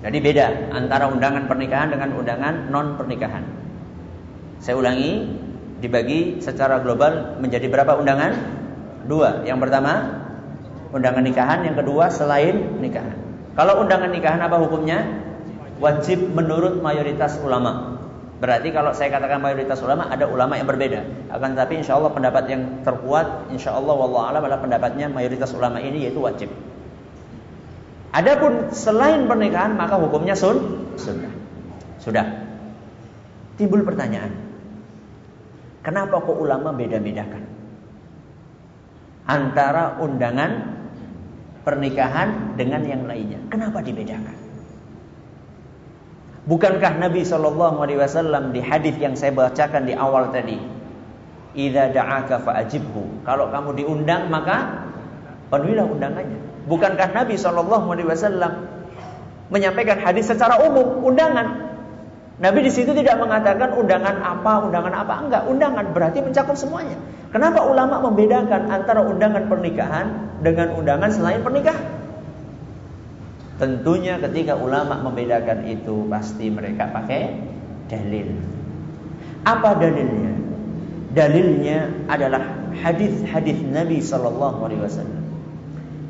Jadi 0.04 0.18
beda 0.21 0.76
antara 0.76 1.09
undangan 1.09 1.49
pernikahan 1.49 1.88
dengan 1.88 2.12
undangan 2.12 2.68
non 2.68 3.00
pernikahan. 3.00 3.40
Saya 4.61 4.76
ulangi, 4.76 5.33
dibagi 5.85 6.41
secara 6.41 6.81
global 6.81 7.37
menjadi 7.45 7.69
berapa 7.69 8.00
undangan? 8.00 8.33
Dua. 9.05 9.45
Yang 9.45 9.69
pertama 9.69 10.25
undangan 10.97 11.21
nikahan, 11.21 11.61
yang 11.69 11.76
kedua 11.76 12.09
selain 12.09 12.81
nikahan. 12.81 13.12
Kalau 13.53 13.85
undangan 13.85 14.09
nikahan 14.09 14.41
apa 14.41 14.57
hukumnya? 14.64 15.05
Wajib 15.76 16.33
menurut 16.33 16.81
mayoritas 16.81 17.37
ulama. 17.45 18.00
Berarti 18.41 18.73
kalau 18.73 18.97
saya 18.97 19.12
katakan 19.12 19.43
mayoritas 19.43 19.83
ulama 19.85 20.09
ada 20.09 20.25
ulama 20.25 20.57
yang 20.57 20.64
berbeda. 20.64 21.29
Akan 21.29 21.53
tetapi 21.53 21.85
insya 21.85 21.99
Allah 22.00 22.14
pendapat 22.14 22.45
yang 22.49 22.62
terkuat, 22.87 23.53
insya 23.53 23.76
Allah 23.76 23.93
wallahu 23.93 24.25
alam 24.25 24.41
adalah 24.41 24.62
pendapatnya 24.62 25.11
mayoritas 25.11 25.53
ulama 25.53 25.83
ini 25.83 26.09
yaitu 26.09 26.23
wajib. 26.23 26.49
Adapun 28.14 28.71
selain 28.71 29.26
pernikahan 29.26 29.75
maka 29.75 29.99
hukumnya 29.99 30.38
sun 30.38 30.87
sunnah. 30.95 31.35
Sudah. 31.99 32.26
Timbul 33.59 33.83
pertanyaan. 33.83 34.44
Kenapa 35.85 36.17
kok 36.17 36.41
ulama 36.41 36.73
beda-bedakan? 36.73 37.45
Antara 39.29 40.00
undangan 40.00 40.75
pernikahan 41.64 42.57
dengan 42.57 42.85
yang 42.85 43.09
lainnya. 43.09 43.41
Kenapa 43.49 43.81
dibedakan? 43.81 44.37
Bukankah 46.45 47.00
Nabi 47.00 47.25
Shallallahu 47.25 47.81
Alaihi 47.81 48.00
Wasallam 48.05 48.53
di 48.53 48.61
hadis 48.61 49.00
yang 49.00 49.17
saya 49.17 49.33
bacakan 49.33 49.88
di 49.88 49.97
awal 49.97 50.29
tadi, 50.29 50.61
"Ida 51.57 51.88
da'aka 51.88 52.45
fa'ajibhu." 52.45 53.25
Kalau 53.25 53.49
kamu 53.49 53.81
diundang 53.81 54.29
maka 54.29 54.85
penuhilah 55.49 55.88
undangannya. 55.88 56.69
Bukankah 56.69 57.17
Nabi 57.17 57.41
Shallallahu 57.41 57.87
Alaihi 57.97 58.09
Wasallam 58.12 58.53
menyampaikan 59.49 60.05
hadis 60.05 60.29
secara 60.29 60.61
umum 60.61 61.00
undangan? 61.00 61.63
Nabi 62.35 62.67
di 62.67 62.73
situ 62.75 62.91
tidak 62.91 63.23
mengatakan 63.23 63.79
undangan 63.79 64.19
apa, 64.19 64.67
undangan 64.67 64.91
apa, 64.91 65.14
enggak. 65.23 65.43
Undangan 65.47 65.87
berarti 65.95 66.19
mencakup 66.19 66.59
semuanya. 66.59 66.99
Kenapa 67.31 67.62
ulama 67.62 68.03
membedakan 68.11 68.75
antara 68.75 69.07
undangan 69.07 69.47
pernikahan 69.47 70.35
dengan 70.43 70.75
undangan 70.75 71.14
selain 71.14 71.47
pernikahan? 71.47 71.87
Tentunya 73.55 74.19
ketika 74.19 74.59
ulama 74.59 74.99
membedakan 74.99 75.62
itu 75.71 76.11
pasti 76.11 76.50
mereka 76.50 76.91
pakai 76.91 77.38
dalil. 77.87 78.35
Apa 79.47 79.79
dalilnya? 79.79 80.35
Dalilnya 81.14 81.79
adalah 82.11 82.43
hadis-hadis 82.75 83.62
Nabi 83.62 84.03
Shallallahu 84.03 84.59
Alaihi 84.67 84.83
Wasallam 84.83 85.23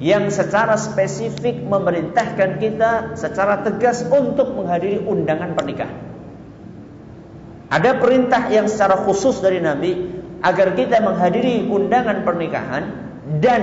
yang 0.01 0.33
secara 0.33 0.81
spesifik 0.81 1.61
memerintahkan 1.69 2.57
kita 2.57 3.13
secara 3.13 3.61
tegas 3.61 4.09
untuk 4.09 4.57
menghadiri 4.57 5.05
undangan 5.05 5.53
pernikahan. 5.53 6.14
Ada 7.75 7.99
perintah 7.99 8.47
yang 8.55 8.71
secara 8.71 9.03
khusus 9.03 9.43
dari 9.43 9.59
Nabi 9.59 9.99
agar 10.47 10.79
kita 10.79 11.03
menghadiri 11.03 11.67
undangan 11.67 12.23
pernikahan 12.23 12.85
dan 13.43 13.63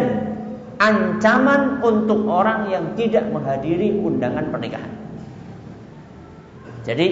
ancaman 0.83 1.79
untuk 1.79 2.27
orang 2.27 2.67
yang 2.67 2.91
tidak 2.99 3.23
menghadiri 3.31 3.95
undangan 4.03 4.51
pernikahan. 4.51 4.91
Jadi 6.83 7.07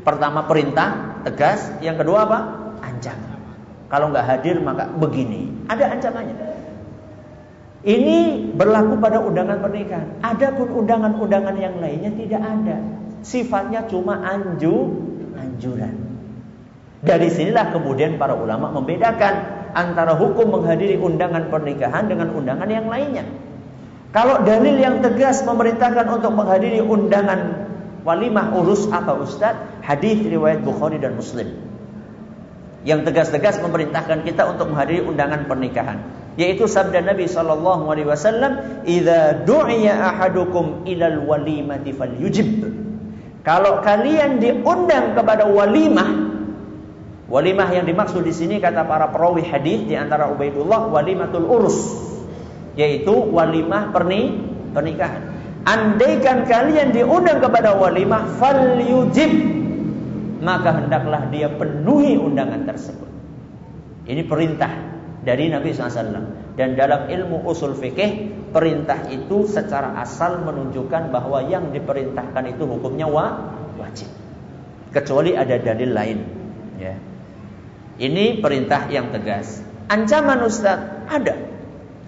pertama 0.00 0.48
perintah 0.48 1.20
tegas, 1.28 1.76
yang 1.84 2.00
kedua 2.00 2.24
apa? 2.24 2.38
Ancaman. 2.88 3.40
Kalau 3.92 4.08
nggak 4.08 4.24
hadir 4.24 4.56
maka 4.64 4.88
begini. 4.96 5.68
Ada 5.68 5.92
ancamannya. 5.92 6.36
Ini 7.84 8.48
berlaku 8.56 8.96
pada 8.96 9.20
undangan 9.20 9.60
pernikahan. 9.60 10.24
Adapun 10.24 10.72
undangan-undangan 10.72 11.56
yang 11.60 11.76
lainnya 11.84 12.16
tidak 12.16 12.40
ada. 12.40 12.76
Sifatnya 13.20 13.84
cuma 13.92 14.24
anju, 14.24 14.88
anjuran. 15.36 16.09
Dari 17.00 17.32
sinilah 17.32 17.72
kemudian 17.72 18.20
para 18.20 18.36
ulama 18.36 18.68
membedakan 18.76 19.64
antara 19.72 20.12
hukum 20.12 20.52
menghadiri 20.52 21.00
undangan 21.00 21.48
pernikahan 21.48 22.12
dengan 22.12 22.28
undangan 22.36 22.68
yang 22.68 22.92
lainnya. 22.92 23.24
Kalau 24.12 24.42
dalil 24.44 24.76
yang 24.76 25.00
tegas 25.00 25.40
memerintahkan 25.46 26.04
untuk 26.10 26.34
menghadiri 26.34 26.82
undangan 26.84 27.70
walimah 28.02 28.52
urus 28.52 28.90
apa 28.92 29.16
Ustaz? 29.16 29.56
Hadis 29.80 30.20
riwayat 30.26 30.60
Bukhari 30.60 31.00
dan 31.00 31.16
Muslim. 31.16 31.56
Yang 32.84 33.12
tegas-tegas 33.12 33.60
memerintahkan 33.60 34.24
kita 34.24 34.50
untuk 34.50 34.72
menghadiri 34.72 35.04
undangan 35.04 35.44
pernikahan, 35.44 36.00
yaitu 36.40 36.64
sabda 36.64 37.04
Nabi 37.04 37.28
sallallahu 37.28 37.92
alaihi 37.92 38.08
wasallam, 38.08 38.82
"Idza 38.88 39.44
du'iya 39.44 40.00
ahadukum 40.00 40.88
ilal 40.88 41.28
walimati 41.28 41.92
falyujib." 41.92 42.66
Kalau 43.44 43.84
kalian 43.84 44.40
diundang 44.40 45.12
kepada 45.12 45.44
walimah, 45.48 46.29
Walimah 47.30 47.70
yang 47.70 47.86
dimaksud 47.86 48.26
di 48.26 48.34
sini 48.34 48.58
kata 48.58 48.90
para 48.90 49.06
perawi 49.14 49.46
hadis 49.46 49.86
di 49.86 49.94
antara 49.94 50.26
Ubaidullah 50.34 50.90
walimatul 50.90 51.46
urus. 51.46 51.78
Yaitu 52.74 53.14
walimah 53.14 53.94
perni 53.94 54.34
pernikahan. 54.74 55.30
Andaikan 55.62 56.42
kalian 56.50 56.90
diundang 56.90 57.38
kepada 57.38 57.78
walimah 57.78 58.34
fal 58.42 58.82
yujib 58.82 59.30
maka 60.42 60.74
hendaklah 60.74 61.28
dia 61.30 61.52
penuhi 61.52 62.18
undangan 62.18 62.66
tersebut. 62.66 63.06
Ini 64.10 64.26
perintah 64.26 64.72
dari 65.22 65.52
Nabi 65.52 65.70
SAW 65.70 66.56
dan 66.58 66.74
dalam 66.74 67.06
ilmu 67.06 67.46
usul 67.46 67.76
fikih 67.78 68.32
perintah 68.50 69.06
itu 69.06 69.46
secara 69.46 70.00
asal 70.02 70.42
menunjukkan 70.42 71.14
bahwa 71.14 71.46
yang 71.46 71.70
diperintahkan 71.70 72.56
itu 72.56 72.66
hukumnya 72.66 73.06
wajib. 73.06 74.08
Kecuali 74.90 75.38
ada 75.38 75.54
dalil 75.60 75.94
lain 75.94 76.18
ya 76.80 77.09
ini 78.00 78.40
perintah 78.40 78.88
yang 78.88 79.12
tegas. 79.12 79.60
Ancaman 79.92 80.40
Ustaz 80.40 81.04
ada. 81.04 81.36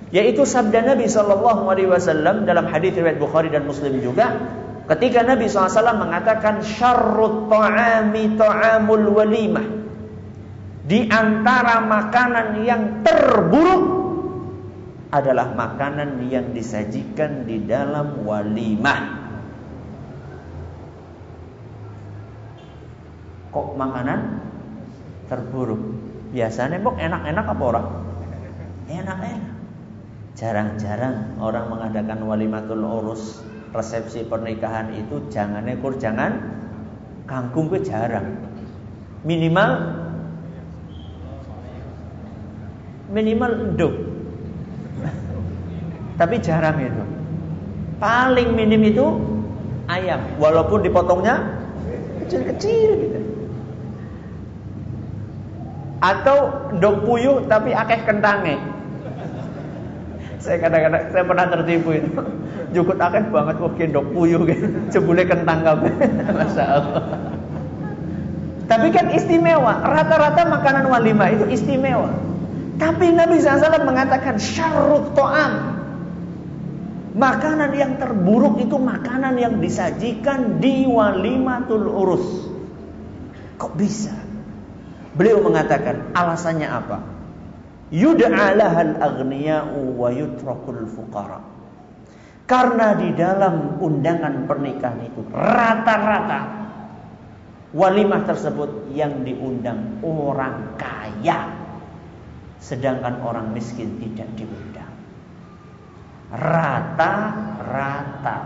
Yaitu 0.09 0.49
sabda 0.49 0.97
Nabi 0.97 1.05
Shallallahu 1.09 1.69
Alaihi 1.69 1.89
Wasallam 1.93 2.49
dalam 2.49 2.65
hadis 2.69 2.97
riwayat 2.97 3.21
Bukhari 3.21 3.53
dan 3.53 3.69
Muslim 3.69 4.01
juga, 4.01 4.41
ketika 4.89 5.25
Nabi 5.25 5.49
SAW 5.49 6.01
mengatakan 6.01 6.65
syarrut 6.65 7.49
ta'ami 7.49 8.37
ta'amul 8.37 9.07
walimah. 9.09 9.67
Di 10.83 11.07
antara 11.09 11.79
makanan 11.87 12.67
yang 12.67 13.07
terburuk 13.07 13.85
adalah 15.15 15.55
makanan 15.55 16.27
yang 16.29 16.51
disajikan 16.51 17.47
di 17.47 17.63
dalam 17.63 18.27
walimah. 18.27 19.01
Kok 23.53 23.69
makanan 23.77 24.21
terburuk. 25.27 25.81
Biasanya 26.33 26.81
kok 26.81 26.97
enak-enak 26.97 27.45
apa 27.45 27.63
orang? 27.63 27.87
Enak-enak. 28.89 29.55
Jarang-jarang 30.33 31.37
orang 31.45 31.69
mengadakan 31.69 32.25
walimatul 32.25 32.81
urus, 32.89 33.45
resepsi 33.77 34.25
pernikahan 34.25 34.97
itu 34.97 35.29
jangan 35.29 35.69
ekor 35.69 36.01
jangan 36.01 36.41
kangkung 37.29 37.69
ke 37.69 37.85
jarang. 37.85 38.41
Minimal 39.29 39.71
minimal 43.13 43.51
enduk. 43.61 43.95
Tapi 46.17 46.41
jarang 46.41 46.81
itu. 46.81 47.05
Paling 48.01 48.57
minim 48.57 48.83
itu 48.89 49.05
ayam, 49.87 50.21
walaupun 50.41 50.81
dipotongnya 50.81 51.61
kecil-kecil 52.25 52.91
gitu 52.99 53.32
atau 56.03 56.39
dok 56.83 57.07
puyuh 57.07 57.47
tapi 57.47 57.71
akeh 57.71 58.03
kentangnya. 58.03 58.59
Saya 60.43 60.59
kadang-kadang 60.59 61.15
saya 61.15 61.23
pernah 61.23 61.47
tertipu 61.47 61.95
itu. 61.95 62.11
Jukut 62.75 62.99
akeh 62.99 63.23
banget 63.31 63.55
kok 63.63 63.79
dok 63.79 64.07
puyuh 64.11 64.43
gitu. 64.51 64.67
Cebule 64.93 65.23
kentang 65.23 65.63
kabeh. 65.63 65.95
Masya 66.43 66.65
Allah. 66.67 67.03
Tapi 68.67 68.89
kan 68.91 69.15
istimewa. 69.15 69.79
Rata-rata 69.87 70.43
makanan 70.51 70.91
walimah 70.91 71.29
itu 71.31 71.47
istimewa. 71.47 72.11
Tapi 72.83 73.15
Nabi 73.15 73.39
SAW 73.39 73.87
mengatakan 73.87 74.43
syarrut 74.43 75.15
to'am. 75.15 75.79
Makanan 77.13 77.77
yang 77.77 78.01
terburuk 78.01 78.57
itu 78.59 78.81
makanan 78.81 79.37
yang 79.37 79.61
disajikan 79.61 80.59
di 80.59 80.89
walimatul 80.89 81.85
urus. 81.85 82.49
Kok 83.61 83.77
bisa? 83.77 84.32
Beliau 85.13 85.45
mengatakan 85.45 86.17
alasannya 86.17 86.69
apa? 86.69 86.99
Yud'alahal 87.93 88.97
aghniya'u 88.97 89.93
wa 89.93 90.09
yutrakul 90.09 90.89
fuqara. 90.89 91.41
Karena 92.49 92.97
di 92.97 93.13
dalam 93.17 93.81
undangan 93.81 94.47
pernikahan 94.49 95.01
itu 95.05 95.25
rata-rata 95.33 96.41
walimah 97.73 98.29
tersebut 98.29 98.93
yang 98.93 99.25
diundang 99.25 100.05
orang 100.05 100.77
kaya 100.77 101.49
sedangkan 102.61 103.25
orang 103.25 103.57
miskin 103.57 103.97
tidak 104.01 104.29
diundang. 104.37 104.93
Rata-rata 106.33 108.37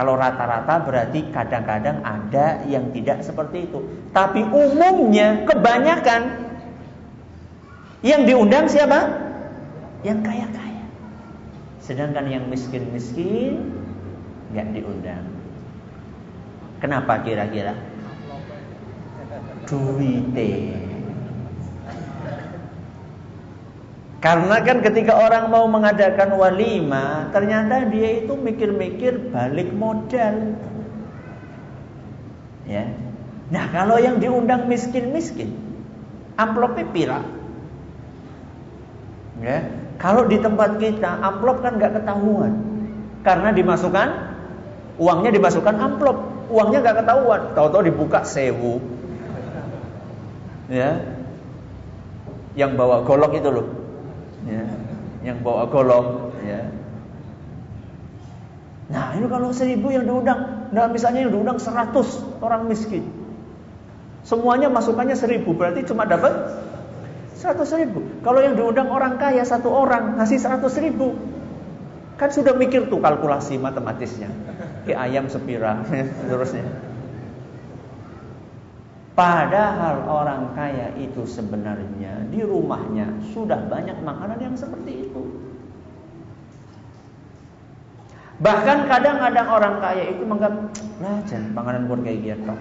kalau 0.00 0.16
rata-rata 0.16 0.80
berarti 0.80 1.28
kadang-kadang 1.28 2.00
ada 2.00 2.64
yang 2.64 2.88
tidak 2.88 3.20
seperti 3.20 3.68
itu. 3.68 3.84
Tapi 4.16 4.40
umumnya 4.48 5.44
kebanyakan 5.44 6.40
yang 8.00 8.24
diundang 8.24 8.64
siapa? 8.64 9.12
Yang 10.00 10.24
kaya-kaya. 10.24 10.84
Sedangkan 11.84 12.32
yang 12.32 12.48
miskin-miskin 12.48 13.60
nggak 14.56 14.72
diundang. 14.72 15.28
Kenapa 16.80 17.20
kira-kira? 17.20 17.76
Duite. 19.68 20.80
Karena 24.20 24.60
kan 24.60 24.84
ketika 24.84 25.16
orang 25.16 25.48
mau 25.48 25.64
mengadakan 25.64 26.36
walima, 26.36 27.32
ternyata 27.32 27.88
dia 27.88 28.20
itu 28.20 28.36
mikir-mikir 28.36 29.32
balik 29.32 29.72
modal. 29.72 30.60
Ya. 32.68 32.84
Nah, 33.48 33.64
kalau 33.72 33.96
yang 33.96 34.20
diundang 34.20 34.68
miskin-miskin, 34.68 35.56
amplopnya 36.36 36.84
pira. 36.92 37.20
Ya. 39.40 39.72
Kalau 39.96 40.28
di 40.28 40.36
tempat 40.36 40.76
kita, 40.76 41.24
amplop 41.24 41.64
kan 41.64 41.80
nggak 41.80 42.04
ketahuan. 42.04 42.60
Karena 43.24 43.56
dimasukkan 43.56 44.08
uangnya 45.00 45.32
dimasukkan 45.32 45.76
amplop, 45.80 46.16
uangnya 46.52 46.84
nggak 46.84 46.96
ketahuan. 47.08 47.56
Tahu-tahu 47.56 47.88
dibuka 47.88 48.20
sewu. 48.28 48.84
Ya. 50.68 51.08
Yang 52.52 52.76
bawa 52.76 53.00
golok 53.08 53.32
itu 53.40 53.48
loh 53.48 53.79
ya, 54.48 54.64
yang 55.24 55.40
bawa 55.44 55.68
golok 55.68 56.36
ya. 56.44 56.68
Nah 58.90 59.14
ini 59.14 59.26
kalau 59.30 59.54
seribu 59.54 59.94
yang 59.94 60.02
diundang, 60.02 60.70
nah 60.74 60.90
misalnya 60.90 61.22
yang 61.22 61.32
diundang 61.32 61.62
seratus 61.62 62.18
orang 62.42 62.66
miskin, 62.66 63.06
semuanya 64.26 64.66
masukannya 64.66 65.14
seribu, 65.14 65.54
berarti 65.54 65.86
cuma 65.86 66.04
dapat 66.10 66.34
seratus 67.38 67.70
ribu. 67.78 68.02
Kalau 68.26 68.42
yang 68.42 68.58
diundang 68.58 68.90
orang 68.90 69.16
kaya 69.16 69.46
satu 69.46 69.70
orang 69.70 70.18
ngasih 70.18 70.42
seratus 70.42 70.74
ribu, 70.82 71.14
kan 72.18 72.34
sudah 72.34 72.52
mikir 72.52 72.90
tuh 72.90 72.98
kalkulasi 72.98 73.56
matematisnya, 73.62 74.28
ke 74.84 74.92
ayam 74.92 75.30
sepira, 75.30 75.86
terusnya. 76.28 76.89
Padahal 79.20 80.08
orang 80.08 80.56
kaya 80.56 80.96
itu 80.96 81.28
sebenarnya 81.28 82.24
di 82.32 82.40
rumahnya 82.40 83.20
sudah 83.36 83.68
banyak 83.68 84.00
makanan 84.00 84.40
yang 84.40 84.56
seperti 84.56 85.12
itu. 85.12 85.22
Bahkan 88.40 88.88
kadang-kadang 88.88 89.44
orang 89.44 89.76
kaya 89.84 90.16
itu 90.16 90.24
menganggap, 90.24 90.72
panganan 91.52 91.84
pun 91.84 92.00
kayak 92.00 92.32
gitu. 92.32 92.54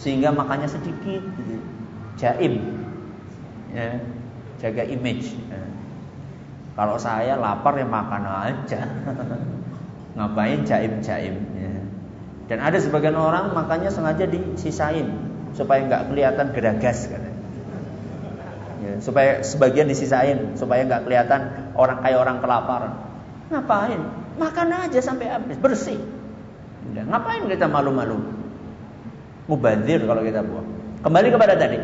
Sehingga 0.00 0.32
makannya 0.32 0.72
sedikit 0.72 1.20
gitu. 1.20 1.60
Jaim. 2.16 2.80
Ya, 3.76 4.00
jaga 4.56 4.88
image. 4.88 5.36
Ya. 5.52 5.60
Kalau 6.80 6.96
saya 6.96 7.36
lapar 7.36 7.76
ya 7.76 7.84
makan 7.84 8.24
aja. 8.24 8.88
Ngapain 10.16 10.64
jaim-jaim 10.64 11.36
ya. 11.60 11.76
Dan 12.48 12.58
ada 12.64 12.80
sebagian 12.80 13.20
orang 13.20 13.52
makannya 13.52 13.92
sengaja 13.92 14.24
disisain 14.24 15.25
supaya 15.56 15.80
nggak 15.88 16.12
kelihatan 16.12 16.46
geragas 16.52 17.08
kan. 17.08 17.22
Ya, 18.84 19.00
supaya 19.00 19.40
sebagian 19.40 19.88
disisain 19.88 20.54
supaya 20.54 20.84
nggak 20.84 21.08
kelihatan 21.08 21.72
orang 21.74 21.98
kayak 22.04 22.18
orang 22.20 22.38
kelaparan. 22.44 22.92
Ngapain? 23.48 24.00
Makan 24.36 24.68
aja 24.86 25.00
sampai 25.00 25.32
habis, 25.32 25.56
bersih. 25.56 25.96
Udah, 26.92 27.04
ngapain 27.08 27.48
kita 27.48 27.66
malu-malu? 27.66 28.20
Mubazir 29.48 30.04
kalau 30.04 30.20
kita 30.20 30.44
buang. 30.44 30.68
Kembali 31.00 31.28
kepada 31.32 31.54
tadi. 31.56 31.78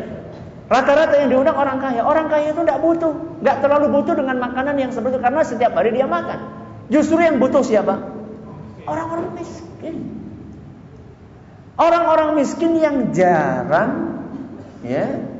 Rata-rata 0.67 1.15
yang 1.19 1.29
diundang 1.31 1.57
orang 1.57 1.79
kaya. 1.79 2.01
Orang 2.03 2.27
kaya 2.31 2.51
itu 2.55 2.61
tidak 2.63 2.79
butuh. 2.79 3.13
Nggak 3.43 3.57
terlalu 3.63 3.87
butuh 3.99 4.13
dengan 4.15 4.37
makanan 4.39 4.75
yang 4.79 4.91
seperti. 4.91 5.19
Karena 5.19 5.41
setiap 5.43 5.75
hari 5.75 5.95
dia 5.95 6.07
makan. 6.07 6.39
Justru 6.91 7.19
yang 7.19 7.39
butuh 7.39 7.63
siapa? 7.63 7.99
Orang-orang 8.83 9.31
miskin. 9.39 10.22
Orang-orang 11.73 12.37
miskin 12.37 12.77
yang 12.77 13.09
jarang 13.15 14.21
ya 14.85 15.33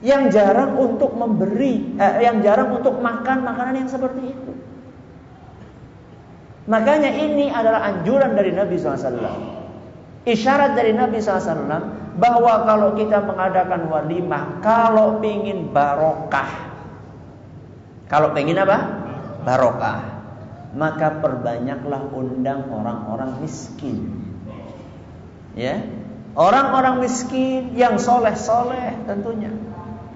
yang 0.00 0.32
jarang 0.32 0.80
untuk 0.80 1.12
memberi, 1.12 1.96
eh, 2.00 2.24
yang 2.24 2.40
jarang 2.40 2.72
untuk 2.72 2.96
makan 3.04 3.44
makanan 3.44 3.84
yang 3.84 3.90
seperti 3.92 4.32
itu. 4.32 4.52
Makanya 6.68 7.10
ini 7.12 7.52
adalah 7.52 7.84
anjuran 7.84 8.32
dari 8.32 8.52
Nabi 8.52 8.80
SAW. 8.80 9.60
Isyarat 10.24 10.76
dari 10.76 10.92
Nabi 10.92 11.20
SAW 11.20 12.16
bahwa 12.20 12.68
kalau 12.68 12.92
kita 12.96 13.24
mengadakan 13.24 13.88
walimah, 13.88 14.60
kalau 14.60 15.20
ingin 15.24 15.72
barokah, 15.72 16.48
kalau 18.08 18.32
ingin 18.36 18.60
apa? 18.60 18.78
Barokah, 19.44 20.00
maka 20.76 21.16
perbanyaklah 21.24 22.12
undang 22.12 22.68
orang-orang 22.68 23.40
miskin. 23.40 24.19
Ya, 25.58 25.82
orang-orang 26.38 27.02
miskin 27.02 27.74
yang 27.74 27.98
soleh-soleh 27.98 29.02
tentunya. 29.04 29.50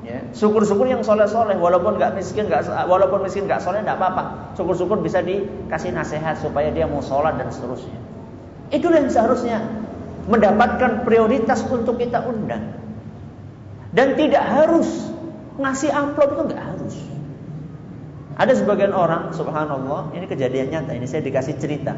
Ya, 0.04 0.20
syukur-syukur 0.36 0.84
yang 0.84 1.00
soleh-soleh, 1.00 1.56
walaupun 1.56 1.96
nggak 1.96 2.12
miskin, 2.14 2.44
nggak 2.44 2.68
walaupun 2.86 3.24
miskin 3.24 3.48
nggak 3.48 3.64
soleh 3.64 3.80
nggak 3.80 3.96
apa-apa. 3.96 4.52
Syukur-syukur 4.52 5.00
bisa 5.00 5.24
dikasih 5.24 5.96
nasihat 5.96 6.36
supaya 6.38 6.68
dia 6.68 6.84
mau 6.84 7.00
sholat 7.00 7.40
dan 7.40 7.48
seterusnya. 7.48 7.96
Itulah 8.68 9.00
yang 9.00 9.10
seharusnya 9.10 9.58
mendapatkan 10.28 11.08
prioritas 11.08 11.64
untuk 11.68 11.96
kita 11.96 12.20
undang. 12.20 12.76
Dan 13.94 14.18
tidak 14.18 14.44
harus 14.44 15.08
ngasih 15.56 15.88
amplop 15.94 16.36
itu 16.36 16.42
nggak 16.52 16.62
harus. 16.62 16.94
Ada 18.34 18.52
sebagian 18.58 18.90
orang, 18.90 19.30
subhanallah, 19.30 20.10
ini 20.12 20.26
kejadian 20.26 20.74
nyata. 20.74 20.92
Ini 20.98 21.06
saya 21.06 21.22
dikasih 21.22 21.54
cerita. 21.62 21.94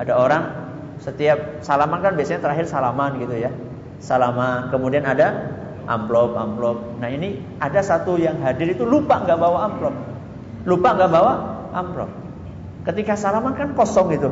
Ada 0.00 0.16
orang 0.16 0.63
setiap 1.02 1.64
salaman 1.64 2.00
kan 2.02 2.14
biasanya 2.14 2.44
terakhir 2.44 2.66
salaman 2.68 3.18
gitu 3.18 3.34
ya. 3.34 3.50
Salaman, 3.98 4.68
kemudian 4.68 5.06
ada 5.06 5.54
amplop, 5.88 6.36
amplop. 6.36 7.00
Nah 7.00 7.08
ini 7.08 7.40
ada 7.60 7.80
satu 7.80 8.20
yang 8.20 8.40
hadir 8.44 8.72
itu 8.72 8.84
lupa 8.84 9.22
nggak 9.24 9.38
bawa 9.38 9.72
amplop, 9.72 9.94
lupa 10.68 10.88
nggak 10.96 11.10
bawa 11.10 11.32
amplop. 11.72 12.10
Ketika 12.84 13.16
salaman 13.16 13.56
kan 13.56 13.72
kosong 13.72 14.12
gitu, 14.12 14.30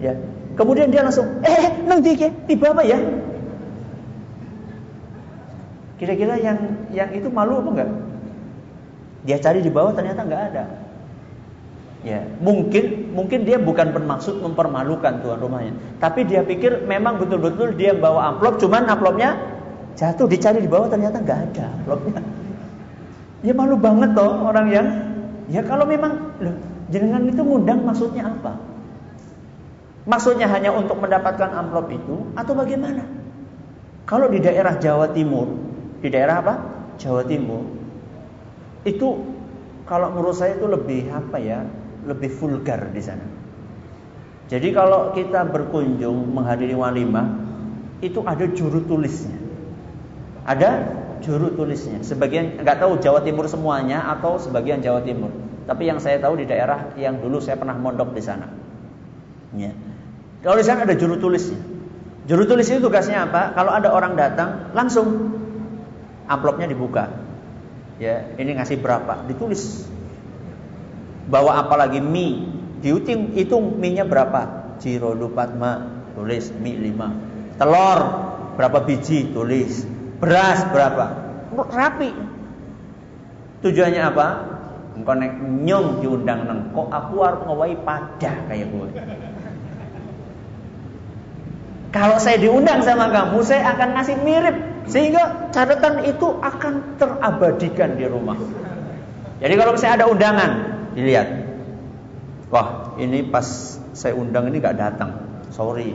ya. 0.00 0.16
Kemudian 0.56 0.88
dia 0.88 1.04
langsung, 1.04 1.28
eh, 1.44 1.84
nanti 1.84 2.16
ke, 2.16 2.32
tiba 2.48 2.72
apa 2.72 2.80
ya? 2.80 2.96
Kira-kira 6.00 6.40
yang 6.40 6.88
yang 6.92 7.12
itu 7.12 7.28
malu 7.28 7.60
apa 7.60 7.68
enggak? 7.72 7.90
Dia 9.28 9.36
cari 9.40 9.60
di 9.60 9.68
bawah 9.68 9.92
ternyata 9.92 10.24
nggak 10.24 10.42
ada. 10.52 10.64
Ya, 12.06 12.22
mungkin 12.38 13.10
mungkin 13.18 13.42
dia 13.42 13.58
bukan 13.58 13.90
bermaksud 13.90 14.38
mempermalukan 14.38 15.26
tuan 15.26 15.42
rumahnya, 15.42 15.74
tapi 15.98 16.22
dia 16.22 16.46
pikir 16.46 16.86
memang 16.86 17.18
betul-betul 17.18 17.74
dia 17.74 17.98
bawa 17.98 18.30
amplop, 18.30 18.62
cuman 18.62 18.86
amplopnya 18.86 19.34
jatuh 19.98 20.30
dicari 20.30 20.62
di 20.62 20.70
bawah 20.70 20.86
ternyata 20.86 21.18
nggak 21.18 21.40
ada 21.50 21.66
amplopnya. 21.66 22.22
Ya 23.42 23.58
malu 23.58 23.74
banget 23.74 24.14
toh 24.14 24.38
orang 24.46 24.70
yang 24.70 24.86
ya 25.50 25.66
kalau 25.66 25.82
memang 25.82 26.30
loh, 26.38 26.54
jenengan 26.94 27.26
itu 27.26 27.42
ngundang 27.42 27.82
maksudnya 27.82 28.30
apa? 28.30 28.54
Maksudnya 30.06 30.46
hanya 30.46 30.70
untuk 30.70 31.02
mendapatkan 31.02 31.58
amplop 31.58 31.90
itu 31.90 32.22
atau 32.38 32.54
bagaimana? 32.54 33.02
Kalau 34.06 34.30
di 34.30 34.38
daerah 34.38 34.78
Jawa 34.78 35.10
Timur, 35.10 35.50
di 35.98 36.06
daerah 36.06 36.38
apa? 36.38 36.54
Jawa 37.02 37.26
Timur, 37.26 37.66
itu 38.86 39.26
kalau 39.90 40.14
menurut 40.14 40.38
saya 40.38 40.54
itu 40.54 40.70
lebih 40.70 41.10
apa 41.10 41.42
ya? 41.42 41.66
Lebih 42.06 42.30
vulgar 42.38 42.94
di 42.94 43.02
sana. 43.02 43.26
Jadi 44.46 44.70
kalau 44.70 45.10
kita 45.10 45.42
berkunjung 45.50 46.30
menghadiri 46.30 46.78
walimah 46.78 47.26
itu 47.98 48.22
ada 48.22 48.46
juru 48.46 48.86
tulisnya. 48.86 49.34
Ada 50.46 50.86
juru 51.18 51.58
tulisnya. 51.58 52.06
Sebagian 52.06 52.62
nggak 52.62 52.78
tahu 52.78 53.02
Jawa 53.02 53.26
Timur 53.26 53.50
semuanya 53.50 54.06
atau 54.14 54.38
sebagian 54.38 54.78
Jawa 54.78 55.02
Timur. 55.02 55.34
Tapi 55.66 55.90
yang 55.90 55.98
saya 55.98 56.22
tahu 56.22 56.38
di 56.38 56.46
daerah 56.46 56.94
yang 56.94 57.18
dulu 57.18 57.42
saya 57.42 57.58
pernah 57.58 57.74
mondok 57.74 58.14
di 58.14 58.22
sana. 58.22 58.46
Ya. 59.58 59.74
Kalau 60.46 60.54
di 60.54 60.62
sana 60.62 60.86
ada 60.86 60.94
juru 60.94 61.18
tulisnya. 61.18 61.58
Juru 62.26 62.42
tulis 62.46 62.66
itu 62.66 62.82
tugasnya 62.82 63.26
apa? 63.26 63.54
Kalau 63.54 63.70
ada 63.70 63.94
orang 63.94 64.18
datang, 64.18 64.74
langsung 64.74 65.34
amplopnya 66.26 66.66
dibuka. 66.70 67.10
Ya, 68.02 68.34
ini 68.34 68.58
ngasih 68.58 68.82
berapa? 68.82 69.26
Ditulis 69.30 69.86
bawa 71.26 71.66
apa 71.66 71.74
lagi? 71.76 71.98
Mie 72.02 72.46
dihitung 72.80 73.34
hitung 73.34 73.64
mie-nya 73.78 74.06
berapa? 74.06 74.74
Ciro 74.78 75.12
ma. 75.56 75.72
Tulis 76.16 76.48
mie 76.64 76.80
5 76.80 77.60
telur 77.60 78.00
berapa 78.56 78.78
biji? 78.84 79.32
Tulis. 79.32 79.84
Beras 80.16 80.64
berapa? 80.72 81.12
Rapi? 81.52 82.10
Tujuannya 83.60 84.02
apa? 84.04 84.26
Engkau 84.96 85.12
nek 85.12 85.32
nyong 85.44 86.00
diundang 86.00 86.48
neng 86.48 86.72
kok 86.72 86.88
aku 86.88 87.20
harus 87.20 87.40
ngawai 87.44 87.76
pada 87.84 88.32
kayak 88.48 88.72
gue? 88.72 88.88
Kalau 91.92 92.16
saya 92.16 92.40
diundang 92.40 92.80
sama 92.80 93.12
kamu 93.12 93.44
saya 93.44 93.76
akan 93.76 93.88
ngasih 93.96 94.16
mirip. 94.24 94.56
Sehingga 94.86 95.50
catatan 95.50 96.06
itu 96.06 96.38
akan 96.40 96.96
terabadikan 96.96 97.98
di 97.98 98.06
rumah. 98.06 98.38
Jadi 99.42 99.54
kalau 99.58 99.74
saya 99.76 99.98
ada 100.00 100.06
undangan 100.08 100.75
dilihat. 100.96 101.28
Wah, 102.48 102.96
ini 102.96 103.26
pas 103.28 103.44
saya 103.92 104.16
undang 104.16 104.48
ini 104.48 104.58
gak 104.58 104.80
datang. 104.80 105.44
Sorry, 105.52 105.92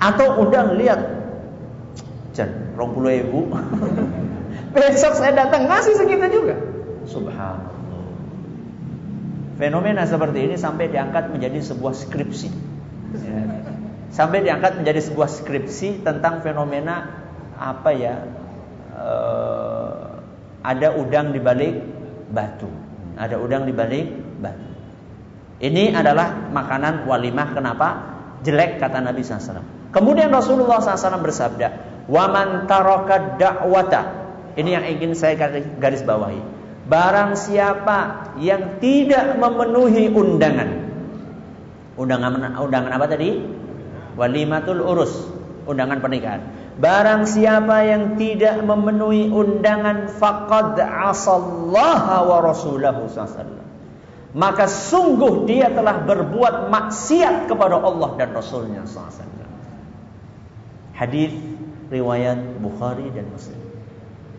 Atau 0.00 0.40
undang 0.40 0.80
lihat, 0.80 1.00
Jan, 2.32 2.72
rong 2.72 2.96
puluh 2.96 3.20
ibu. 3.20 3.52
Besok 4.74 5.12
saya 5.18 5.36
datang 5.36 5.68
ngasih 5.68 5.94
segitu 6.00 6.26
juga. 6.40 6.56
Subhanallah. 7.04 7.76
Fenomena 9.60 10.08
seperti 10.08 10.48
ini 10.48 10.56
sampai 10.56 10.88
diangkat 10.88 11.36
menjadi 11.36 11.60
sebuah 11.60 11.92
skripsi. 11.92 12.48
Ya. 13.12 13.44
Sampai 14.08 14.40
diangkat 14.40 14.80
menjadi 14.80 15.04
sebuah 15.04 15.28
skripsi 15.28 16.00
tentang 16.00 16.40
fenomena 16.40 17.20
apa 17.60 17.90
ya? 17.92 18.24
Uh, 18.96 20.24
ada 20.64 20.96
udang 20.96 21.36
di 21.36 21.40
balik 21.44 21.76
batu. 22.32 22.72
Ada 23.20 23.36
udang 23.36 23.68
di 23.68 23.76
balik 23.76 24.08
batu. 24.40 24.64
Ini 25.60 25.92
adalah 25.92 26.48
makanan 26.48 27.04
walimah. 27.04 27.52
Kenapa? 27.52 27.88
Jelek 28.40 28.80
kata 28.80 29.04
Nabi 29.04 29.20
SAW. 29.20 29.92
Kemudian 29.92 30.32
Rasulullah 30.32 30.80
SAW 30.80 31.20
bersabda, 31.20 31.68
"Waman 32.08 32.64
taraka 32.64 33.36
da'wata." 33.36 34.02
Ini 34.56 34.70
yang 34.80 34.84
ingin 34.88 35.12
saya 35.12 35.36
garis 35.76 36.00
bawahi. 36.00 36.40
Barang 36.88 37.36
siapa 37.36 38.32
yang 38.40 38.80
tidak 38.80 39.36
memenuhi 39.36 40.08
undangan. 40.10 40.90
Undangan 42.00 42.56
undangan 42.56 42.90
apa 42.96 43.06
tadi? 43.06 43.36
Walimatul 44.16 44.80
urus, 44.80 45.12
undangan 45.68 46.00
pernikahan. 46.00 46.40
Barang 46.78 47.26
siapa 47.26 47.82
yang 47.82 48.14
tidak 48.14 48.62
memenuhi 48.62 49.32
undangan 49.32 50.06
faqad 50.06 50.78
asallaha 50.78 52.24
wa 52.24 52.38
rasulahu 52.44 53.10
sallallahu 53.10 53.60
maka 54.30 54.70
sungguh 54.70 55.50
dia 55.50 55.74
telah 55.74 56.06
berbuat 56.06 56.70
maksiat 56.70 57.50
kepada 57.50 57.82
Allah 57.82 58.14
dan 58.14 58.30
Rasulnya 58.30 58.86
sallallahu 58.86 59.42
Hadis 60.94 61.34
riwayat 61.90 62.60
Bukhari 62.62 63.08
dan 63.10 63.26
Muslim. 63.32 63.58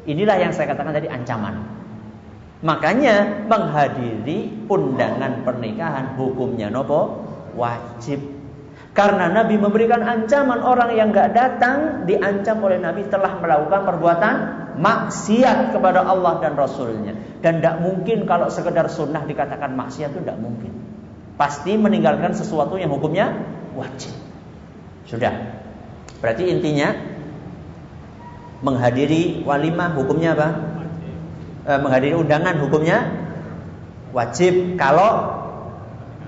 Inilah 0.08 0.38
yang 0.40 0.54
saya 0.56 0.72
katakan 0.72 0.94
tadi 0.96 1.10
ancaman. 1.10 1.58
Makanya 2.62 3.50
menghadiri 3.50 4.70
undangan 4.70 5.42
pernikahan 5.42 6.14
hukumnya 6.16 6.70
nopo 6.70 7.26
wajib. 7.58 8.22
Karena 8.92 9.32
Nabi 9.32 9.56
memberikan 9.56 10.04
ancaman 10.04 10.60
orang 10.60 10.92
yang 11.00 11.16
nggak 11.16 11.32
datang 11.32 12.04
diancam 12.04 12.60
oleh 12.60 12.76
Nabi 12.76 13.08
telah 13.08 13.40
melakukan 13.40 13.88
perbuatan 13.88 14.36
maksiat 14.76 15.72
kepada 15.72 16.04
Allah 16.04 16.44
dan 16.44 16.60
Rasulnya. 16.60 17.16
Dan 17.40 17.64
tidak 17.64 17.80
mungkin 17.80 18.28
kalau 18.28 18.52
sekedar 18.52 18.92
sunnah 18.92 19.24
dikatakan 19.24 19.72
maksiat 19.80 20.12
itu 20.12 20.20
tidak 20.20 20.44
mungkin. 20.44 20.76
Pasti 21.40 21.80
meninggalkan 21.80 22.36
sesuatu 22.36 22.76
yang 22.76 22.92
hukumnya 22.92 23.32
wajib. 23.80 24.12
Sudah. 25.08 25.34
Berarti 26.20 26.52
intinya 26.52 26.92
menghadiri 28.62 29.48
walimah 29.48 29.96
hukumnya 29.96 30.36
apa? 30.36 30.50
e, 31.66 31.72
menghadiri 31.78 32.16
undangan 32.18 32.56
hukumnya 32.62 32.98
wajib 34.12 34.76
kalau 34.76 35.40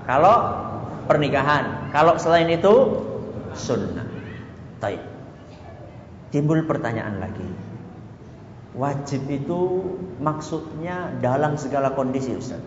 kalau 0.08 0.36
pernikahan. 1.08 1.83
Kalau 1.94 2.18
selain 2.18 2.50
itu 2.50 2.74
sunnah. 3.54 4.02
Taib. 4.82 4.98
Timbul 6.34 6.66
pertanyaan 6.66 7.22
lagi. 7.22 7.46
Wajib 8.74 9.30
itu 9.30 9.86
maksudnya 10.18 11.14
dalam 11.22 11.54
segala 11.54 11.94
kondisi 11.94 12.34
Ustaz. 12.34 12.58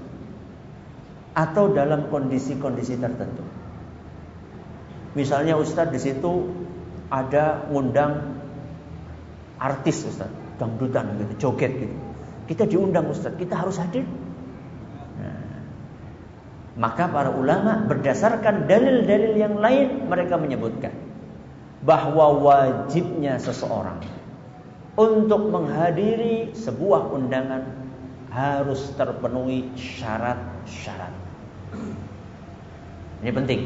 Atau 1.36 1.76
dalam 1.76 2.08
kondisi-kondisi 2.08 2.96
tertentu. 3.04 3.44
Misalnya 5.12 5.60
Ustaz 5.60 5.92
di 5.92 6.00
situ 6.00 6.48
ada 7.12 7.68
ngundang 7.68 8.40
artis 9.60 10.08
Ustaz, 10.08 10.32
dangdutan 10.56 11.20
gitu, 11.20 11.34
joget 11.52 11.76
gitu. 11.76 11.96
Kita 12.48 12.64
diundang 12.64 13.12
Ustaz, 13.12 13.36
kita 13.36 13.60
harus 13.60 13.76
hadir. 13.76 14.08
Maka 16.78 17.10
para 17.10 17.34
ulama 17.34 17.90
berdasarkan 17.90 18.70
dalil-dalil 18.70 19.34
yang 19.34 19.58
lain 19.58 20.06
mereka 20.06 20.38
menyebutkan 20.38 20.94
bahwa 21.82 22.38
wajibnya 22.38 23.42
seseorang 23.42 23.98
untuk 24.94 25.50
menghadiri 25.50 26.54
sebuah 26.54 27.10
undangan 27.18 27.66
harus 28.30 28.94
terpenuhi 28.94 29.74
syarat-syarat. 29.74 31.14
Ini 33.26 33.32
penting, 33.34 33.62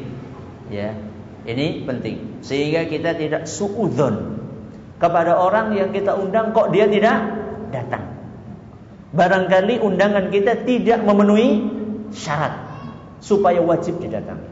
ya. 0.71 0.95
Ini 1.41 1.83
penting 1.83 2.39
sehingga 2.45 2.85
kita 2.85 3.17
tidak 3.17 3.49
suudzon 3.49 4.39
kepada 5.01 5.35
orang 5.35 5.73
yang 5.73 5.89
kita 5.89 6.15
undang 6.15 6.55
kok 6.55 6.71
dia 6.71 6.87
tidak 6.87 7.17
datang. 7.75 8.07
Barangkali 9.11 9.83
undangan 9.83 10.31
kita 10.31 10.63
tidak 10.63 11.01
memenuhi 11.03 11.65
syarat 12.13 12.70
supaya 13.21 13.61
wajib 13.61 14.01
didatangi. 14.01 14.49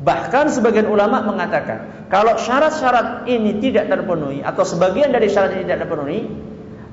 Bahkan 0.00 0.50
sebagian 0.50 0.86
ulama 0.90 1.22
mengatakan, 1.26 2.08
kalau 2.08 2.38
syarat-syarat 2.38 3.26
ini 3.26 3.58
tidak 3.58 3.90
terpenuhi 3.90 4.42
atau 4.42 4.62
sebagian 4.62 5.10
dari 5.10 5.30
syarat 5.30 5.54
ini 5.58 5.66
tidak 5.66 5.86
terpenuhi, 5.86 6.20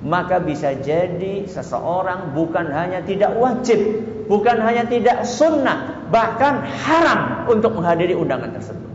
maka 0.01 0.41
bisa 0.41 0.73
jadi 0.81 1.45
seseorang 1.45 2.33
bukan 2.33 2.69
hanya 2.73 3.05
tidak 3.05 3.37
wajib, 3.37 3.77
bukan 4.25 4.57
hanya 4.65 4.85
tidak 4.89 5.25
sunnah, 5.29 6.09
bahkan 6.09 6.65
haram 6.65 7.45
untuk 7.49 7.77
menghadiri 7.77 8.17
undangan 8.17 8.53
tersebut. 8.53 8.89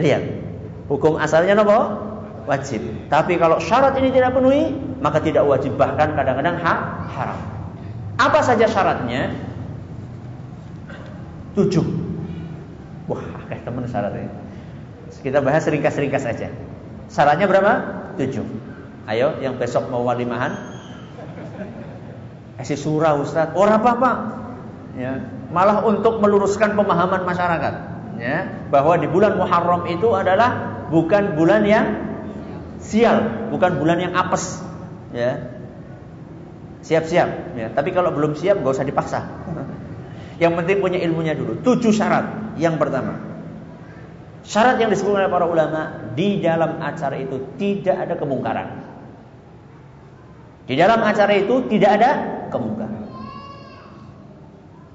Lihat, 0.00 0.22
hukum 0.90 1.18
asalnya 1.18 1.58
apa? 1.62 2.10
wajib. 2.48 2.82
Tapi 3.06 3.38
kalau 3.38 3.62
syarat 3.62 3.94
ini 4.02 4.10
tidak 4.10 4.34
penuhi, 4.34 4.74
maka 4.98 5.22
tidak 5.22 5.46
wajib 5.46 5.78
bahkan 5.78 6.18
kadang-kadang 6.18 6.58
ha 6.58 6.74
haram. 7.14 7.38
Apa 8.18 8.42
saja 8.42 8.66
syaratnya? 8.66 9.49
Tujuh. 11.58 11.84
Wah, 13.10 13.24
kayak 13.50 13.66
teman 13.66 13.86
syaratnya. 13.90 14.30
Kita 15.10 15.42
bahas 15.42 15.66
ringkas-ringkas 15.66 16.22
saja. 16.22 16.54
Syaratnya 17.10 17.50
berapa? 17.50 17.72
Tujuh. 18.14 18.46
Ayo, 19.10 19.42
yang 19.42 19.58
besok 19.58 19.90
mau 19.90 20.06
walimahan. 20.06 20.54
Esi 22.60 22.78
surah 22.78 23.18
Ustaz. 23.18 23.50
Orang 23.58 23.82
apa-apa. 23.82 24.10
Ya, 24.94 25.22
malah 25.50 25.82
untuk 25.86 26.22
meluruskan 26.22 26.78
pemahaman 26.78 27.26
masyarakat. 27.26 27.74
Ya, 28.20 28.68
bahwa 28.68 29.00
di 29.00 29.08
bulan 29.08 29.40
Muharram 29.40 29.88
itu 29.88 30.12
adalah 30.12 30.84
bukan 30.92 31.34
bulan 31.40 31.64
yang 31.64 31.86
sial, 32.78 33.48
bukan 33.48 33.80
bulan 33.80 33.98
yang 34.02 34.12
apes. 34.14 34.60
Ya. 35.10 35.56
Siap-siap, 36.80 37.60
ya. 37.60 37.68
Tapi 37.72 37.92
kalau 37.92 38.12
belum 38.12 38.36
siap 38.36 38.60
gak 38.64 38.72
usah 38.76 38.88
dipaksa. 38.88 39.20
Yang 40.40 40.52
penting 40.64 40.76
punya 40.80 40.98
ilmunya 41.04 41.36
dulu. 41.36 41.60
Tujuh 41.60 41.92
syarat. 41.92 42.56
Yang 42.56 42.80
pertama, 42.80 43.20
syarat 44.40 44.80
yang 44.80 44.88
disebut 44.88 45.12
oleh 45.12 45.28
para 45.28 45.44
ulama 45.44 46.10
di 46.16 46.40
dalam 46.40 46.80
acara 46.80 47.20
itu 47.20 47.36
tidak 47.60 48.08
ada 48.08 48.14
kemungkaran. 48.16 48.68
Di 50.64 50.74
dalam 50.80 51.04
acara 51.04 51.36
itu 51.36 51.68
tidak 51.68 51.90
ada 52.00 52.10
kemungkaran. 52.48 53.04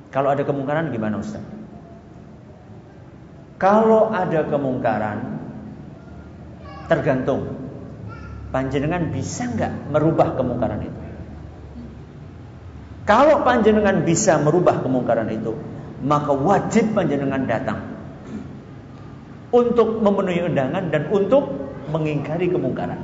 Kalau 0.09 0.33
ada 0.33 0.43
kemungkaran 0.47 0.89
gimana 0.89 1.21
Ustaz? 1.21 1.43
Kalau 3.61 4.11
ada 4.11 4.47
kemungkaran 4.49 5.19
tergantung 6.89 7.53
panjenengan 8.49 9.11
bisa 9.11 9.47
nggak 9.51 9.93
merubah 9.93 10.33
kemungkaran 10.39 10.83
itu? 10.83 11.04
Kalau 13.05 13.45
panjenengan 13.45 14.01
bisa 14.01 14.41
merubah 14.41 14.81
kemungkaran 14.81 15.29
itu, 15.29 15.53
maka 16.01 16.33
wajib 16.33 16.97
panjenengan 16.97 17.45
datang 17.45 17.79
untuk 19.53 20.01
memenuhi 20.01 20.41
undangan 20.49 20.89
dan 20.89 21.05
untuk 21.13 21.45
mengingkari 21.93 22.49
kemungkaran. 22.49 22.97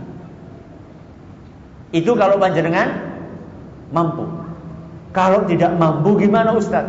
Itu 1.94 2.18
kalau 2.18 2.42
panjenengan 2.42 3.14
mampu. 3.94 4.26
Kalau 5.12 5.46
tidak 5.46 5.76
mampu 5.76 6.18
gimana 6.18 6.56
Ustaz? 6.56 6.88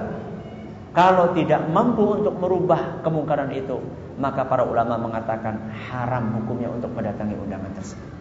Kalau 0.93 1.33
tidak 1.33 1.69
mampu 1.73 2.21
untuk 2.21 2.37
merubah 2.37 3.01
kemungkaran 3.05 3.49
itu, 3.53 3.81
maka 4.21 4.45
para 4.45 4.63
ulama 4.63 5.01
mengatakan 5.01 5.73
haram 5.89 6.37
hukumnya 6.37 6.69
untuk 6.69 6.93
mendatangi 6.93 7.33
undangan 7.33 7.73
tersebut. 7.77 8.12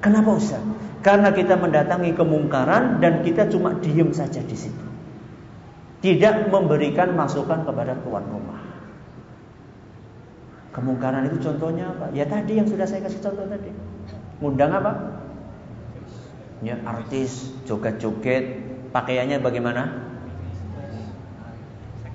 Kenapa 0.00 0.36
Ustaz? 0.36 0.60
Karena 1.00 1.32
kita 1.32 1.56
mendatangi 1.56 2.12
kemungkaran 2.12 3.00
dan 3.00 3.24
kita 3.24 3.48
cuma 3.48 3.76
diem 3.80 4.12
saja 4.12 4.40
di 4.44 4.56
situ. 4.56 4.84
Tidak 6.00 6.48
memberikan 6.48 7.12
masukan 7.12 7.64
kepada 7.64 7.96
tuan 8.00 8.24
rumah. 8.28 8.60
Kemungkaran 10.72 11.28
itu 11.28 11.40
contohnya 11.44 11.92
apa? 11.92 12.08
Ya 12.16 12.24
tadi 12.24 12.56
yang 12.56 12.68
sudah 12.68 12.88
saya 12.88 13.04
kasih 13.04 13.20
contoh 13.20 13.44
tadi. 13.48 13.68
Ngundang 14.40 14.72
apa? 14.76 14.92
Ya 16.60 16.76
artis, 16.84 17.52
joget-joget, 17.64 18.60
pakaiannya 18.92 19.40
bagaimana? 19.40 20.08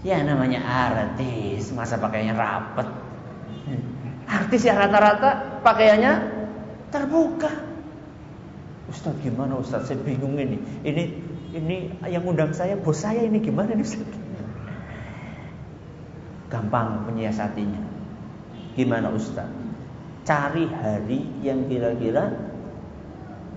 Ya 0.06 0.22
namanya 0.22 0.62
artis, 0.62 1.74
masa 1.74 1.98
pakainya 1.98 2.38
rapet. 2.38 2.86
Artis 4.30 4.62
ya 4.62 4.78
rata-rata 4.78 5.62
pakaiannya 5.66 6.14
terbuka. 6.94 7.65
Ustadz 8.90 9.22
gimana 9.26 9.58
Ustadz? 9.58 9.90
Saya 9.90 10.00
bingung 10.02 10.38
ini. 10.38 10.62
Ini 10.86 11.04
ini 11.56 11.78
yang 12.06 12.26
undang 12.26 12.54
saya 12.54 12.78
bos 12.78 13.02
saya 13.02 13.26
ini 13.26 13.42
gimana 13.42 13.74
nih 13.74 13.86
Ustadz? 13.86 14.18
Gampang 16.54 17.10
menyiasatinya. 17.10 17.82
Gimana 18.78 19.10
Ustadz? 19.10 19.64
Cari 20.26 20.66
hari 20.70 21.22
yang 21.46 21.70
kira-kira 21.70 22.34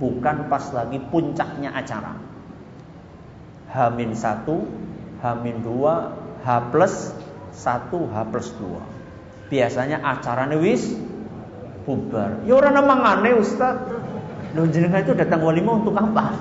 bukan 0.01 0.49
pas 0.53 0.69
lagi 0.73 1.01
puncaknya 1.01 1.73
acara. 1.73 2.17
Hamin 3.69 4.17
satu, 4.17 4.64
Hamin 5.21 5.61
dua, 5.61 6.17
H 6.41 6.73
plus 6.73 7.12
1 7.59 7.91
H 7.91 8.17
plus 8.31 8.49
2 8.57 9.51
Biasanya 9.51 9.99
acaranya 10.05 10.57
wis 10.61 10.95
bubar 11.83 12.45
Ya 12.47 12.55
orang 12.55 12.79
namang 12.79 13.01
aneh 13.03 13.35
Ustaz 13.35 13.75
Loh 14.59 14.66
jenengan 14.66 15.07
itu 15.07 15.14
datang 15.14 15.47
walimah 15.47 15.79
untuk 15.79 15.94
apa? 15.94 16.35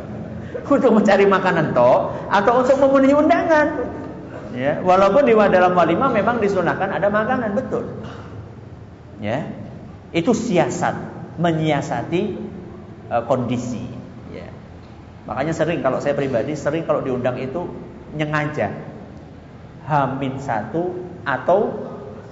untuk 0.78 0.92
mencari 0.94 1.24
makanan 1.24 1.72
toh 1.72 2.12
Atau 2.30 2.62
untuk 2.62 2.76
memenuhi 2.78 3.16
undangan 3.18 3.66
Ya, 4.58 4.80
walaupun 4.80 5.28
di 5.28 5.36
dalam 5.36 5.76
walimah 5.76 6.10
memang 6.10 6.40
disunahkan 6.40 6.88
ada 6.88 7.12
makanan 7.12 7.52
betul. 7.54 8.00
Ya, 9.20 9.44
itu 10.10 10.34
siasat, 10.34 10.98
menyiasati 11.36 12.22
uh, 13.12 13.22
kondisi. 13.28 13.84
Ya. 14.32 14.48
Makanya 15.30 15.52
sering 15.52 15.84
kalau 15.84 16.00
saya 16.00 16.16
pribadi 16.16 16.56
sering 16.56 16.88
kalau 16.88 17.04
diundang 17.04 17.36
itu 17.36 17.68
nyengaja 18.16 18.72
Hamin 19.84 20.40
satu 20.40 20.96
atau 21.28 21.86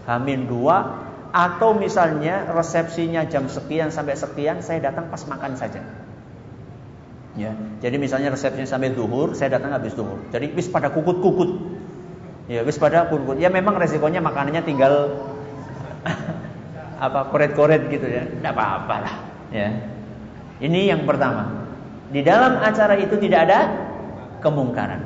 Hamin 0.09 0.49
dua 0.49 1.06
atau 1.37 1.77
misalnya 1.77 2.49
resepsinya 2.49 3.29
jam 3.29 3.45
sekian 3.53 3.93
sampai 3.93 4.17
sekian 4.17 4.65
saya 4.65 4.89
datang 4.89 5.13
pas 5.13 5.21
makan 5.29 5.53
saja. 5.53 5.85
Ya, 7.37 7.53
jadi 7.85 8.01
misalnya 8.01 8.33
resepsinya 8.33 8.65
sampai 8.65 8.97
duhur, 8.97 9.37
saya 9.37 9.61
datang 9.61 9.77
habis 9.77 9.93
duhur. 9.93 10.17
Jadi 10.33 10.57
bis 10.57 10.73
pada 10.73 10.89
kukut-kukut. 10.89 11.61
Ya, 12.49 12.65
bis 12.65 12.81
pada 12.81 13.13
kukut. 13.13 13.37
Ya 13.37 13.53
memang 13.53 13.77
resikonya 13.77 14.25
makanannya 14.25 14.65
tinggal 14.65 15.13
apa 17.05 17.29
koret-koret 17.29 17.93
gitu 17.93 18.09
ya. 18.09 18.25
Tidak 18.25 18.53
apa-apa 18.57 18.97
lah. 19.05 19.15
Ya. 19.53 19.69
Ini 20.65 20.97
yang 20.97 21.05
pertama. 21.05 21.69
Di 22.09 22.25
dalam 22.25 22.65
acara 22.65 22.97
itu 22.97 23.21
tidak 23.21 23.45
ada 23.53 23.61
kemungkaran. 24.41 25.05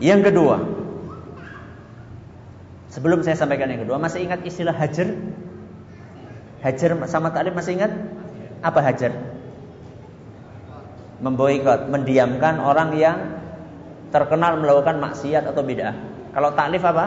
Yang 0.00 0.32
kedua, 0.32 0.79
Sebelum 2.90 3.22
saya 3.22 3.38
sampaikan 3.38 3.70
yang 3.70 3.86
kedua, 3.86 4.02
masih 4.02 4.26
ingat 4.26 4.42
istilah 4.42 4.74
hajar? 4.74 5.14
Hajar 6.60 6.90
sama 7.06 7.30
taklim 7.30 7.54
masih 7.54 7.78
ingat? 7.78 7.92
Apa 8.60 8.82
hajar? 8.82 9.14
Memboikot, 11.22 11.86
mendiamkan 11.88 12.58
orang 12.58 12.98
yang 12.98 13.18
terkenal 14.10 14.58
melakukan 14.58 14.98
maksiat 14.98 15.46
atau 15.46 15.62
bid'ah. 15.62 15.94
Kalau 16.34 16.50
taklif 16.58 16.82
apa? 16.82 17.06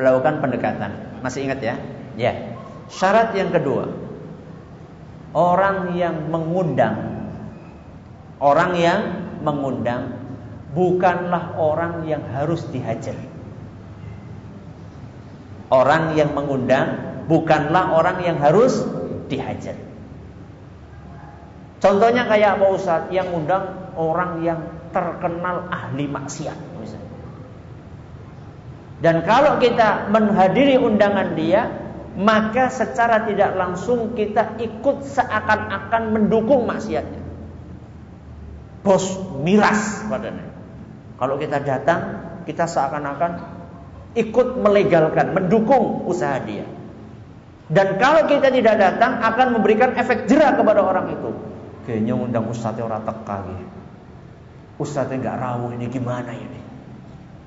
Melakukan 0.00 0.40
pendekatan. 0.40 1.20
Masih 1.20 1.44
ingat 1.44 1.60
ya? 1.60 1.74
Ya. 2.16 2.32
Syarat 2.88 3.36
yang 3.36 3.52
kedua, 3.52 3.92
orang 5.36 5.92
yang 5.92 6.32
mengundang 6.32 7.18
orang 8.38 8.72
yang 8.78 9.00
mengundang 9.42 10.14
bukanlah 10.74 11.58
orang 11.58 12.06
yang 12.06 12.22
harus 12.34 12.66
dihajar. 12.70 13.14
Orang 15.68 16.16
yang 16.16 16.32
mengundang 16.32 16.96
bukanlah 17.28 17.92
orang 17.92 18.24
yang 18.24 18.40
harus 18.40 18.80
dihajar. 19.28 19.76
Contohnya 21.78 22.26
kayak 22.26 22.58
Pak 22.58 22.70
Ustadz 22.74 23.12
yang 23.14 23.30
undang 23.30 23.92
orang 23.94 24.42
yang 24.42 24.58
terkenal 24.90 25.68
ahli 25.70 26.10
maksiat 26.10 26.58
misalnya. 26.80 27.16
Dan 28.98 29.22
kalau 29.22 29.62
kita 29.62 30.10
menghadiri 30.10 30.74
undangan 30.80 31.38
dia, 31.38 31.70
maka 32.18 32.66
secara 32.66 33.22
tidak 33.30 33.54
langsung 33.54 34.18
kita 34.18 34.58
ikut 34.58 35.06
seakan-akan 35.06 36.02
mendukung 36.10 36.66
maksiatnya. 36.66 37.22
Bos 38.82 39.06
miras 39.38 40.02
padanya. 40.10 40.50
Kalau 41.14 41.38
kita 41.38 41.62
datang, 41.62 42.00
kita 42.42 42.66
seakan-akan 42.66 43.57
ikut 44.16 44.48
melegalkan, 44.60 45.36
mendukung 45.36 46.08
usaha 46.08 46.40
dia. 46.44 46.64
Dan 47.68 48.00
kalau 48.00 48.24
kita 48.24 48.48
tidak 48.48 48.80
datang 48.80 49.20
akan 49.20 49.60
memberikan 49.60 49.92
efek 49.92 50.24
jerah 50.24 50.56
kepada 50.56 50.80
orang 50.80 51.12
itu. 51.12 51.30
Kayaknya 51.84 52.14
undang 52.16 52.44
ustadznya 52.48 52.84
orang 52.88 53.04
teka 53.04 53.36
gitu. 53.44 53.66
Ustadznya 54.80 55.16
nggak 55.20 55.36
rawuh 55.36 55.70
ini 55.76 55.86
gimana 55.92 56.32
ini? 56.32 56.60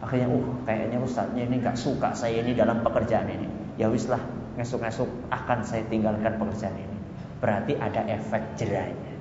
Akhirnya, 0.02 0.34
uh, 0.34 0.62
kayaknya 0.66 0.98
ustadznya 1.02 1.46
ini 1.46 1.62
nggak 1.62 1.78
suka 1.78 2.14
saya 2.14 2.42
ini 2.42 2.54
dalam 2.54 2.82
pekerjaan 2.86 3.30
ini. 3.34 3.48
Ya 3.78 3.90
wis 3.90 4.10
lah, 4.10 4.22
ngesuk-ngesuk 4.58 5.10
akan 5.30 5.66
saya 5.66 5.86
tinggalkan 5.90 6.38
pekerjaan 6.38 6.74
ini. 6.78 6.98
Berarti 7.42 7.74
ada 7.78 8.06
efek 8.06 8.62
jerahnya. 8.62 9.14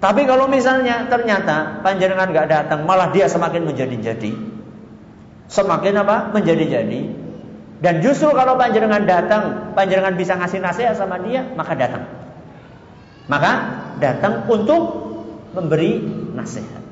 Tapi 0.00 0.28
kalau 0.28 0.48
misalnya 0.52 1.08
ternyata 1.08 1.80
panjenengan 1.80 2.28
nggak 2.28 2.48
datang, 2.48 2.84
malah 2.84 3.08
dia 3.08 3.24
semakin 3.24 3.64
menjadi-jadi, 3.64 4.53
semakin 5.48 5.94
apa? 6.00 6.32
Menjadi-jadi. 6.32 7.00
Dan 7.84 8.00
justru 8.00 8.32
kalau 8.32 8.56
panjenengan 8.56 9.04
datang, 9.04 9.76
panjenengan 9.76 10.16
bisa 10.16 10.38
ngasih 10.40 10.62
nasihat 10.64 10.96
sama 10.96 11.20
dia, 11.20 11.44
maka 11.52 11.76
datang. 11.76 12.04
Maka 13.28 13.52
datang 14.00 14.48
untuk 14.48 14.82
memberi 15.52 16.00
nasihat. 16.32 16.84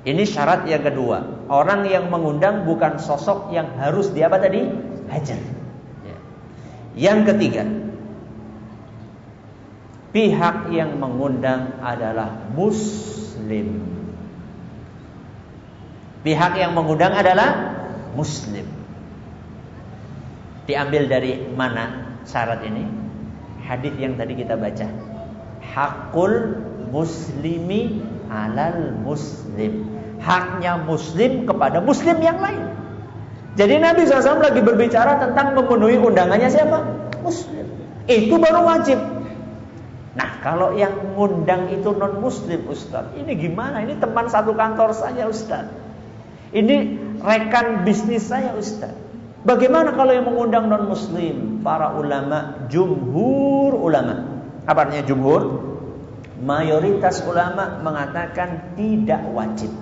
Ini 0.00 0.24
syarat 0.24 0.64
yang 0.64 0.80
kedua. 0.80 1.46
Orang 1.52 1.84
yang 1.84 2.08
mengundang 2.08 2.64
bukan 2.64 2.96
sosok 2.96 3.52
yang 3.52 3.76
harus 3.76 4.10
dia 4.16 4.32
apa 4.32 4.40
tadi? 4.40 4.64
Hajar. 5.12 5.36
Ya. 6.02 6.16
Yang 6.96 7.18
ketiga, 7.34 7.68
pihak 10.16 10.72
yang 10.72 10.96
mengundang 10.96 11.78
adalah 11.84 12.48
muslim. 12.56 13.99
Pihak 16.20 16.52
yang 16.60 16.76
mengundang 16.76 17.16
adalah 17.16 17.80
muslim. 18.12 18.68
Diambil 20.68 21.08
dari 21.08 21.40
mana 21.56 22.12
syarat 22.28 22.60
ini? 22.68 22.84
Hadis 23.64 23.96
yang 23.96 24.20
tadi 24.20 24.36
kita 24.36 24.60
baca. 24.60 24.84
Hakul 25.64 26.60
muslimi 26.92 28.04
alal 28.28 29.00
muslim. 29.00 29.88
Haknya 30.20 30.76
muslim 30.84 31.48
kepada 31.48 31.80
muslim 31.80 32.20
yang 32.20 32.36
lain. 32.36 32.68
Jadi 33.56 33.80
Nabi 33.80 34.04
SAW 34.04 34.44
lagi 34.44 34.60
berbicara 34.60 35.16
tentang 35.16 35.56
memenuhi 35.56 35.96
undangannya 35.96 36.52
siapa? 36.52 36.84
Muslim. 37.24 37.64
Itu 38.04 38.36
baru 38.36 38.60
wajib. 38.68 39.00
Nah 40.20 40.36
kalau 40.44 40.76
yang 40.76 40.92
ngundang 41.16 41.70
itu 41.70 41.94
non 41.94 42.18
muslim 42.18 42.66
Ustaz 42.66 43.14
Ini 43.14 43.30
gimana? 43.38 43.78
Ini 43.86 44.02
teman 44.02 44.26
satu 44.26 44.58
kantor 44.58 44.90
saja 44.90 45.30
Ustaz 45.30 45.70
ini 46.50 46.98
rekan 47.22 47.86
bisnis 47.86 48.26
saya 48.26 48.58
Ustaz. 48.58 48.90
Bagaimana 49.40 49.96
kalau 49.96 50.12
yang 50.12 50.28
mengundang 50.28 50.68
non 50.68 50.90
muslim? 50.90 51.64
Para 51.64 51.96
ulama, 51.96 52.68
jumhur 52.68 53.72
ulama. 53.72 54.44
Apa 54.68 54.84
artinya 54.88 55.04
jumhur? 55.08 55.42
Mayoritas 56.40 57.24
ulama 57.24 57.80
mengatakan 57.80 58.76
tidak 58.76 59.24
wajib. 59.32 59.72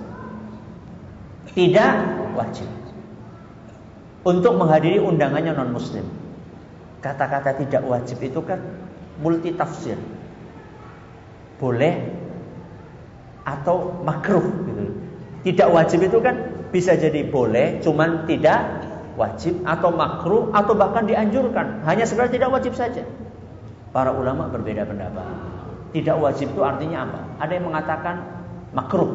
Tidak 1.51 1.95
wajib. 2.39 2.69
Untuk 4.23 4.55
menghadiri 4.55 5.01
undangannya 5.03 5.51
non 5.55 5.75
muslim. 5.75 6.07
Kata-kata 6.99 7.59
tidak 7.59 7.83
wajib 7.83 8.19
itu 8.23 8.39
kan 8.43 8.59
multi 9.19 9.55
tafsir. 9.55 9.99
Boleh 11.59 11.99
atau 13.43 13.99
makruh 14.07 14.43
gitu. 14.67 14.83
Tidak 15.51 15.67
wajib 15.71 15.99
itu 16.07 16.19
kan 16.19 16.58
bisa 16.69 16.93
jadi 16.93 17.25
boleh, 17.25 17.81
cuman 17.81 18.29
tidak 18.29 18.85
wajib 19.17 19.65
atau 19.67 19.91
makruh 19.91 20.53
atau 20.55 20.73
bahkan 20.77 21.03
dianjurkan. 21.03 21.83
Hanya 21.83 22.05
sekedar 22.05 22.31
tidak 22.31 22.53
wajib 22.53 22.77
saja. 22.77 23.03
Para 23.89 24.13
ulama 24.13 24.47
berbeda 24.47 24.85
pendapat. 24.85 25.25
Tidak 25.89 26.15
wajib 26.21 26.53
itu 26.53 26.61
artinya 26.61 27.09
apa? 27.09 27.19
Ada 27.41 27.51
yang 27.57 27.65
mengatakan 27.67 28.15
makruh. 28.71 29.11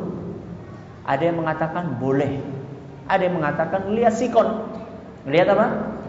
Ada 1.07 1.30
yang 1.30 1.38
mengatakan 1.38 1.96
boleh. 2.02 2.42
Ada 3.07 3.22
yang 3.30 3.38
mengatakan 3.38 3.94
lihat 3.94 4.18
sikon. 4.18 4.66
Lihat 5.30 5.48
apa? 5.55 5.66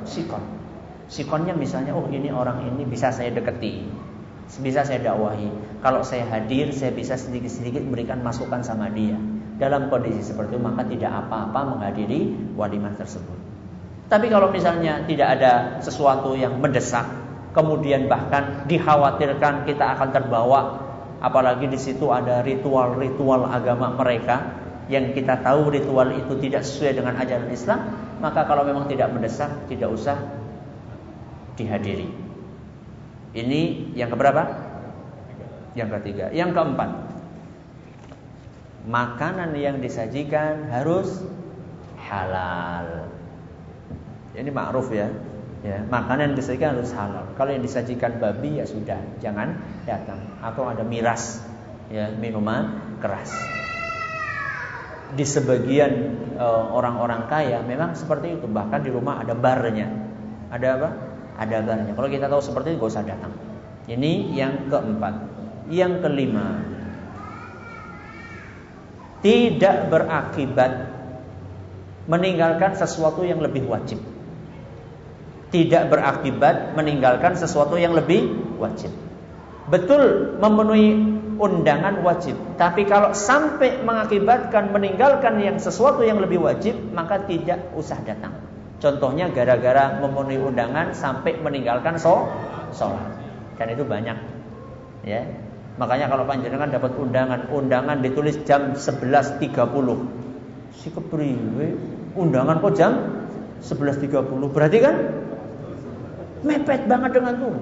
Sikon. 0.10 0.41
Sikonnya 1.06 1.54
misalnya, 1.54 1.93
oh 1.93 2.10
ini 2.10 2.34
orang 2.34 2.66
ini 2.66 2.82
bisa 2.89 3.14
saya 3.14 3.30
deketi. 3.30 3.86
Bisa 4.58 4.82
saya 4.82 4.98
dakwahi. 4.98 5.80
Kalau 5.86 6.02
saya 6.02 6.26
hadir, 6.26 6.74
saya 6.74 6.89
bisa 6.89 7.14
sedikit-sedikit 7.14 7.86
memberikan 7.86 8.26
masukan 8.26 8.66
sama 8.66 8.89
dia 8.89 9.22
dalam 9.56 9.88
kondisi 9.88 10.32
seperti 10.32 10.56
itu 10.56 10.62
maka 10.62 10.84
tidak 10.84 11.12
apa-apa 11.26 11.76
menghadiri 11.76 12.36
walimah 12.60 12.91
tersebut. 12.99 13.39
Tapi 14.06 14.30
kalau 14.30 14.53
misalnya 14.53 15.01
tidak 15.10 15.39
ada 15.39 15.82
sesuatu 15.82 16.38
yang 16.38 16.62
mendesak, 16.62 17.08
kemudian 17.58 18.06
bahkan 18.06 18.68
dikhawatirkan 18.70 19.66
kita 19.66 19.97
akan 19.97 20.10
terbawa, 20.14 20.62
apalagi 21.24 21.66
di 21.66 21.80
situ 21.80 22.14
ada 22.14 22.45
ritual-ritual 22.45 23.49
agama 23.49 23.97
mereka 23.97 24.62
yang 24.86 25.18
kita 25.18 25.41
tahu 25.41 25.74
ritual 25.74 26.14
itu 26.14 26.38
tidak 26.38 26.62
sesuai 26.62 27.01
dengan 27.01 27.18
ajaran 27.18 27.49
Islam, 27.49 27.80
maka 28.22 28.45
kalau 28.45 28.62
memang 28.62 28.86
tidak 28.86 29.10
mendesak, 29.10 29.49
tidak 29.66 29.89
usah 29.89 30.22
dihadiri. 31.58 32.06
Ini 33.34 33.91
yang 33.97 34.14
keberapa? 34.14 34.45
Yang 35.74 35.89
ketiga. 35.99 36.30
Yang 36.32 36.56
keempat, 36.56 36.89
makanan 38.86 39.58
yang 39.58 39.82
disajikan 39.82 40.70
harus 40.70 41.26
halal. 42.06 43.10
Ini 44.38 44.50
ma'ruf 44.54 44.94
ya. 44.94 45.10
Ya, 45.66 45.82
makanan 45.82 46.34
yang 46.34 46.38
disajikan 46.38 46.78
harus 46.78 46.94
halal. 46.94 47.26
Kalau 47.34 47.50
yang 47.50 47.66
disajikan 47.66 48.22
babi 48.22 48.62
ya 48.62 48.70
sudah, 48.70 49.02
jangan 49.18 49.58
datang. 49.90 50.22
Atau 50.38 50.70
ada 50.70 50.86
miras, 50.86 51.42
ya 51.90 52.14
minuman 52.14 52.98
keras. 53.02 53.34
Di 55.18 55.26
sebagian 55.26 55.92
eh, 56.38 56.66
orang-orang 56.70 57.26
uh, 57.26 57.28
kaya 57.30 57.58
memang 57.66 57.98
seperti 57.98 58.38
itu. 58.38 58.46
Bahkan 58.46 58.86
di 58.86 58.94
rumah 58.94 59.26
ada 59.26 59.34
barnya. 59.34 59.90
Ada 60.54 60.68
apa? 60.78 60.90
Ada 61.42 61.58
barnya. 61.66 61.92
Kalau 61.98 62.10
kita 62.14 62.30
tahu 62.30 62.42
seperti 62.46 62.78
itu, 62.78 62.86
gak 62.86 62.92
usah 62.94 63.06
datang. 63.08 63.34
Ini 63.90 64.38
yang 64.38 64.70
keempat. 64.70 65.34
Yang 65.66 66.06
kelima, 66.06 66.75
tidak 69.26 69.90
berakibat 69.90 70.94
meninggalkan 72.06 72.78
sesuatu 72.78 73.26
yang 73.26 73.42
lebih 73.42 73.66
wajib. 73.66 73.98
Tidak 75.50 75.90
berakibat 75.90 76.78
meninggalkan 76.78 77.34
sesuatu 77.34 77.74
yang 77.82 77.98
lebih 77.98 78.38
wajib. 78.62 78.94
Betul 79.66 80.38
memenuhi 80.38 81.18
undangan 81.42 82.06
wajib, 82.06 82.38
tapi 82.56 82.86
kalau 82.86 83.18
sampai 83.18 83.82
mengakibatkan 83.82 84.70
meninggalkan 84.70 85.42
yang 85.42 85.58
sesuatu 85.58 86.06
yang 86.06 86.22
lebih 86.22 86.46
wajib, 86.46 86.78
maka 86.94 87.26
tidak 87.26 87.74
usah 87.74 87.98
datang. 88.06 88.38
Contohnya 88.78 89.34
gara-gara 89.34 89.98
memenuhi 90.06 90.38
undangan 90.38 90.94
sampai 90.94 91.42
meninggalkan 91.42 91.98
sholat. 91.98 93.10
Dan 93.58 93.68
itu 93.74 93.82
banyak. 93.82 94.18
Ya, 95.02 95.26
Makanya 95.76 96.08
kalau 96.08 96.24
panjenengan 96.24 96.72
dapat 96.72 96.96
undangan, 96.96 97.52
undangan 97.52 98.00
ditulis 98.00 98.40
jam 98.48 98.72
11.30. 98.72 99.52
Si 100.72 100.88
kepriwe, 100.88 101.68
undangan 102.16 102.64
kok 102.64 102.74
jam 102.80 102.92
11.30. 103.60 104.56
Berarti 104.56 104.78
kan 104.80 104.96
mepet 106.48 106.88
banget 106.88 107.12
dengan 107.20 107.34
tuh. 107.36 107.56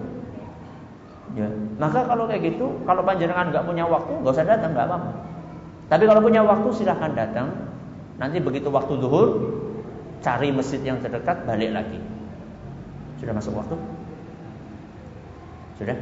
Ya, 1.34 1.50
maka 1.82 2.06
kalau 2.06 2.30
kayak 2.30 2.54
gitu, 2.54 2.78
kalau 2.86 3.02
panjenengan 3.02 3.50
nggak 3.50 3.66
punya 3.66 3.90
waktu, 3.90 4.14
nggak 4.22 4.34
usah 4.38 4.46
datang, 4.46 4.78
nggak 4.78 4.86
apa-apa. 4.86 5.12
Tapi 5.90 6.04
kalau 6.06 6.22
punya 6.22 6.42
waktu 6.46 6.70
silahkan 6.78 7.14
datang. 7.18 7.48
Nanti 8.22 8.38
begitu 8.38 8.70
waktu 8.70 8.94
duhur, 9.02 9.42
cari 10.22 10.54
masjid 10.54 10.78
yang 10.86 11.02
terdekat, 11.02 11.50
balik 11.50 11.74
lagi. 11.74 11.98
Sudah 13.18 13.34
masuk 13.34 13.58
waktu? 13.58 13.74
Sudah? 15.82 15.98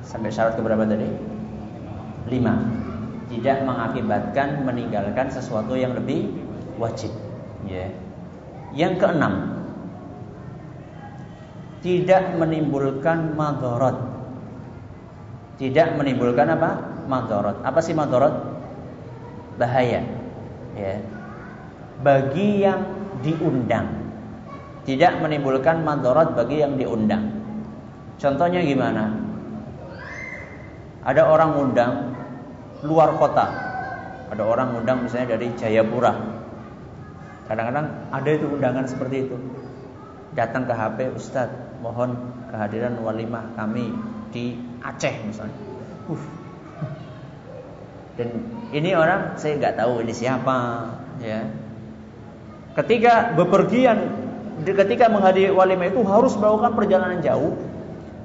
Sampai 0.00 0.30
syarat 0.32 0.54
keberapa 0.56 0.86
tadi? 0.88 1.06
Lima 2.30 2.54
Tidak 3.30 3.58
mengakibatkan 3.68 4.64
meninggalkan 4.64 5.28
sesuatu 5.30 5.76
yang 5.76 5.92
lebih 5.92 6.30
wajib 6.80 7.12
ya. 7.68 7.90
Yang 8.72 9.02
keenam 9.02 9.34
Tidak 11.84 12.38
menimbulkan 12.40 13.36
madorot 13.36 13.98
Tidak 15.58 16.00
menimbulkan 16.00 16.48
apa? 16.54 16.70
Madorot 17.04 17.60
Apa 17.60 17.82
sih 17.84 17.92
madorot? 17.92 18.34
Bahaya 19.60 20.00
ya. 20.78 20.96
Bagi 22.00 22.64
yang 22.64 22.80
diundang 23.20 23.99
tidak 24.88 25.20
menimbulkan 25.20 25.84
mandorot 25.84 26.32
bagi 26.32 26.64
yang 26.64 26.76
diundang. 26.80 27.30
Contohnya 28.20 28.60
gimana? 28.64 29.12
Ada 31.04 31.24
orang 31.24 31.50
undang 31.56 31.92
luar 32.84 33.16
kota. 33.16 33.48
Ada 34.30 34.42
orang 34.44 34.80
undang 34.80 35.04
misalnya 35.04 35.36
dari 35.36 35.52
Jayapura. 35.56 36.12
Kadang-kadang 37.48 37.86
ada 38.14 38.30
itu 38.30 38.46
undangan 38.46 38.86
seperti 38.86 39.26
itu. 39.26 39.36
Datang 40.38 40.70
ke 40.70 40.74
HP 40.76 41.10
Ustadz, 41.18 41.82
mohon 41.82 42.14
kehadiran 42.54 42.94
walimah 43.02 43.50
kami 43.58 43.90
di 44.30 44.54
Aceh 44.86 45.14
misalnya. 45.26 45.58
Uh. 46.06 46.22
Dan 48.14 48.28
ini 48.70 48.94
orang 48.94 49.34
saya 49.34 49.58
nggak 49.58 49.80
tahu 49.80 50.06
ini 50.06 50.14
siapa, 50.14 50.58
ya. 51.18 51.42
Ketika 52.78 53.34
bepergian 53.34 54.29
ketika 54.64 55.08
menghadiri 55.08 55.52
walimah 55.54 55.88
itu 55.88 56.00
harus 56.04 56.34
melakukan 56.36 56.72
perjalanan 56.76 57.18
jauh 57.24 57.54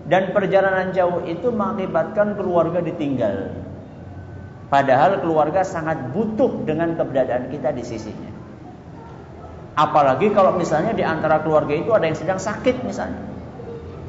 dan 0.05 0.33
perjalanan 0.33 0.93
jauh 0.93 1.25
itu 1.25 1.49
mengakibatkan 1.49 2.37
keluarga 2.37 2.81
ditinggal. 2.81 3.57
Padahal 4.69 5.21
keluarga 5.21 5.61
sangat 5.61 6.13
butuh 6.13 6.65
dengan 6.65 6.97
keberadaan 6.97 7.53
kita 7.53 7.69
di 7.73 7.85
sisinya. 7.85 8.33
Apalagi 9.75 10.31
kalau 10.31 10.55
misalnya 10.55 10.95
di 10.95 11.03
antara 11.03 11.43
keluarga 11.43 11.75
itu 11.75 11.91
ada 11.91 12.07
yang 12.07 12.17
sedang 12.17 12.39
sakit 12.39 12.81
misalnya. 12.81 13.21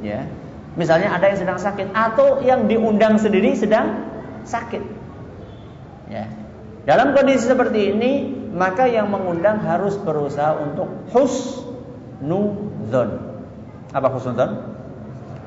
Ya. 0.01 0.25
Misalnya 0.77 1.13
ada 1.13 1.29
yang 1.29 1.39
sedang 1.41 1.59
sakit 1.59 1.91
atau 1.91 2.41
yang 2.45 2.69
diundang 2.69 3.17
sendiri 3.17 3.57
sedang 3.57 4.07
sakit. 4.45 4.83
Ya. 6.07 6.29
Dalam 6.87 7.11
kondisi 7.11 7.51
seperti 7.51 7.91
ini, 7.91 8.11
maka 8.55 8.87
yang 8.87 9.11
mengundang 9.11 9.59
harus 9.59 9.99
berusaha 9.99 10.55
untuk 10.55 10.87
hus 11.11 11.66
husnuzon. 12.21 13.09
Apa 13.93 14.07
husnuzon? 14.11 14.51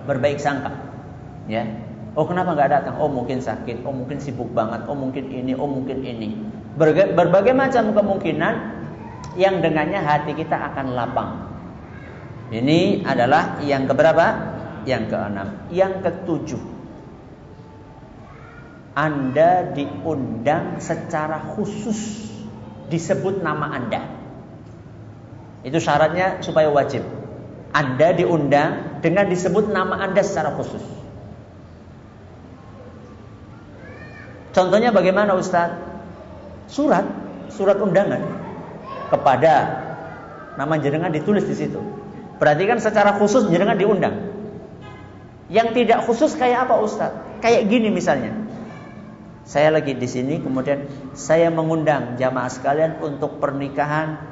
Berbaik 0.07 0.41
sangka. 0.41 0.73
Ya. 1.51 1.67
Oh 2.19 2.27
kenapa 2.27 2.59
nggak 2.59 2.71
datang? 2.71 2.95
Oh 2.99 3.07
mungkin 3.07 3.39
sakit, 3.39 3.87
oh 3.87 3.95
mungkin 3.95 4.19
sibuk 4.19 4.51
banget, 4.51 4.83
oh 4.91 4.99
mungkin 4.99 5.31
ini, 5.31 5.55
oh 5.55 5.71
mungkin 5.71 6.03
ini. 6.03 6.35
Berbagai, 6.75 7.15
berbagai 7.15 7.55
macam 7.55 7.95
kemungkinan 7.95 8.55
yang 9.39 9.63
dengannya 9.63 10.03
hati 10.03 10.35
kita 10.35 10.59
akan 10.59 10.99
lapang. 10.99 11.31
Ini 12.51 13.07
adalah 13.07 13.63
yang 13.63 13.87
keberapa? 13.87 14.27
Yang 14.83 15.15
keenam. 15.15 15.49
Yang 15.71 15.93
ketujuh. 16.03 16.63
Anda 18.99 19.71
diundang 19.71 20.83
secara 20.83 21.55
khusus 21.55 22.27
disebut 22.91 23.39
nama 23.39 23.71
Anda. 23.71 24.20
Itu 25.61 25.77
syaratnya 25.77 26.41
supaya 26.41 26.73
wajib. 26.73 27.05
Anda 27.71 28.17
diundang 28.17 29.03
dengan 29.05 29.29
disebut 29.31 29.71
nama 29.71 30.01
Anda 30.03 30.25
secara 30.25 30.57
khusus. 30.57 30.83
Contohnya 34.51 34.91
bagaimana 34.91 35.39
Ustaz? 35.39 35.79
Surat, 36.67 37.07
surat 37.51 37.79
undangan 37.79 38.23
kepada 39.11 39.55
nama 40.55 40.75
jenengan 40.79 41.11
ditulis 41.11 41.47
di 41.47 41.55
situ. 41.55 41.79
Berarti 42.39 42.65
kan 42.67 42.79
secara 42.83 43.15
khusus 43.19 43.47
jenengan 43.51 43.79
diundang. 43.79 44.33
Yang 45.51 45.83
tidak 45.83 46.07
khusus 46.07 46.35
kayak 46.39 46.71
apa 46.71 46.79
Ustaz? 46.79 47.13
Kayak 47.43 47.71
gini 47.71 47.91
misalnya. 47.91 48.35
Saya 49.47 49.75
lagi 49.75 49.99
di 49.99 50.07
sini 50.07 50.39
kemudian 50.39 50.87
saya 51.19 51.51
mengundang 51.51 52.15
jamaah 52.15 52.47
sekalian 52.47 53.03
untuk 53.03 53.43
pernikahan 53.43 54.30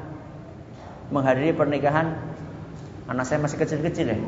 menghadiri 1.09 1.57
pernikahan 1.57 2.13
anak 3.09 3.25
saya 3.25 3.41
masih 3.41 3.57
kecil-kecil 3.57 4.13
ya. 4.13 4.19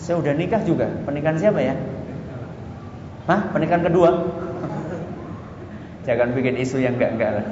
Saya 0.00 0.18
udah 0.18 0.32
nikah 0.34 0.64
juga. 0.64 0.88
Pernikahan 1.04 1.38
siapa 1.38 1.60
ya? 1.60 1.76
Hah? 3.28 3.40
Pernikahan 3.54 3.86
kedua? 3.86 4.10
Jangan 6.08 6.34
bikin 6.34 6.58
isu 6.58 6.82
yang 6.82 6.98
enggak-enggak 6.98 7.30
lah. 7.38 7.46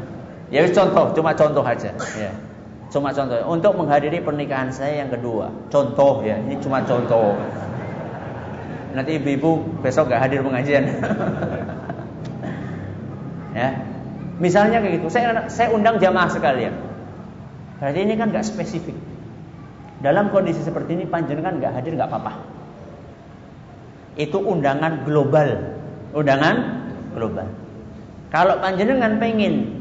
ya 0.54 0.62
contoh, 0.70 1.10
cuma 1.16 1.34
contoh 1.34 1.64
aja. 1.64 1.90
Ya. 2.14 2.30
Cuma 2.92 3.10
contoh. 3.10 3.34
Untuk 3.50 3.72
menghadiri 3.74 4.22
pernikahan 4.22 4.70
saya 4.70 5.02
yang 5.02 5.10
kedua. 5.10 5.50
Contoh 5.72 6.22
ya, 6.22 6.38
ini 6.38 6.60
cuma 6.62 6.84
contoh. 6.84 7.34
Nanti 8.94 9.20
ibu-ibu 9.20 9.82
besok 9.82 10.12
gak 10.12 10.28
hadir 10.28 10.44
pengajian. 10.44 10.84
ya. 13.58 13.68
Misalnya 14.38 14.78
kayak 14.78 15.02
gitu. 15.02 15.06
Saya 15.10 15.50
saya 15.50 15.74
undang 15.74 15.98
jamaah 15.98 16.30
sekalian. 16.30 16.87
Berarti 17.78 17.98
ini 18.02 18.14
kan 18.18 18.34
nggak 18.34 18.46
spesifik. 18.46 18.94
Dalam 19.98 20.30
kondisi 20.30 20.62
seperti 20.62 20.94
ini 20.94 21.04
panjenengan 21.06 21.58
nggak 21.58 21.72
hadir 21.74 21.94
nggak 21.94 22.10
apa-apa. 22.10 22.32
Itu 24.18 24.42
undangan 24.42 25.06
global. 25.06 25.78
Undangan 26.14 26.56
global. 27.14 27.46
Kalau 28.28 28.60
panjenengan 28.60 29.16
pengen 29.22 29.78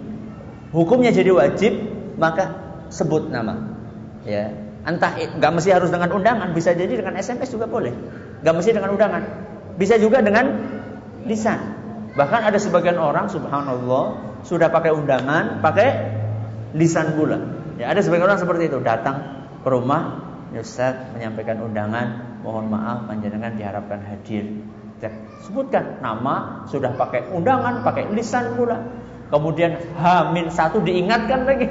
hukumnya 0.71 1.11
jadi 1.11 1.33
wajib, 1.33 1.73
maka 2.21 2.53
sebut 2.93 3.27
nama. 3.27 3.75
Ya, 4.23 4.53
entah 4.87 5.17
nggak 5.17 5.51
mesti 5.51 5.69
harus 5.73 5.91
dengan 5.91 6.13
undangan, 6.13 6.53
bisa 6.55 6.71
jadi 6.71 7.01
dengan 7.01 7.17
SMS 7.17 7.51
juga 7.51 7.67
boleh. 7.67 7.91
Nggak 8.45 8.55
mesti 8.55 8.71
dengan 8.71 8.91
undangan, 8.93 9.23
bisa 9.75 9.99
juga 9.99 10.23
dengan 10.23 10.53
lisan. 11.27 11.59
Bahkan 12.17 12.41
ada 12.49 12.57
sebagian 12.57 12.97
orang, 12.97 13.29
subhanallah, 13.29 14.05
sudah 14.41 14.71
pakai 14.71 14.95
undangan, 14.95 15.59
pakai 15.61 15.89
lisan 16.73 17.13
pula. 17.13 17.56
Ya, 17.77 17.93
ada 17.93 18.01
sebagian 18.01 18.25
orang 18.25 18.41
seperti 18.41 18.73
itu, 18.73 18.81
datang 18.81 19.45
ke 19.61 19.69
rumah, 19.69 20.25
ya 20.49 20.65
Ustaz 20.65 21.13
menyampaikan 21.13 21.61
undangan, 21.61 22.41
mohon 22.41 22.73
maaf 22.73 23.05
panjenengan 23.05 23.53
diharapkan 23.53 24.01
hadir. 24.01 24.49
Ya, 24.97 25.13
sebutkan 25.45 26.01
nama, 26.01 26.65
sudah 26.65 26.97
pakai 26.97 27.29
undangan, 27.29 27.85
pakai 27.85 28.09
lisan 28.17 28.57
pula. 28.57 28.81
Kemudian 29.29 29.77
Hamin 29.99 30.49
satu 30.49 30.81
diingatkan 30.81 31.45
lagi. 31.45 31.69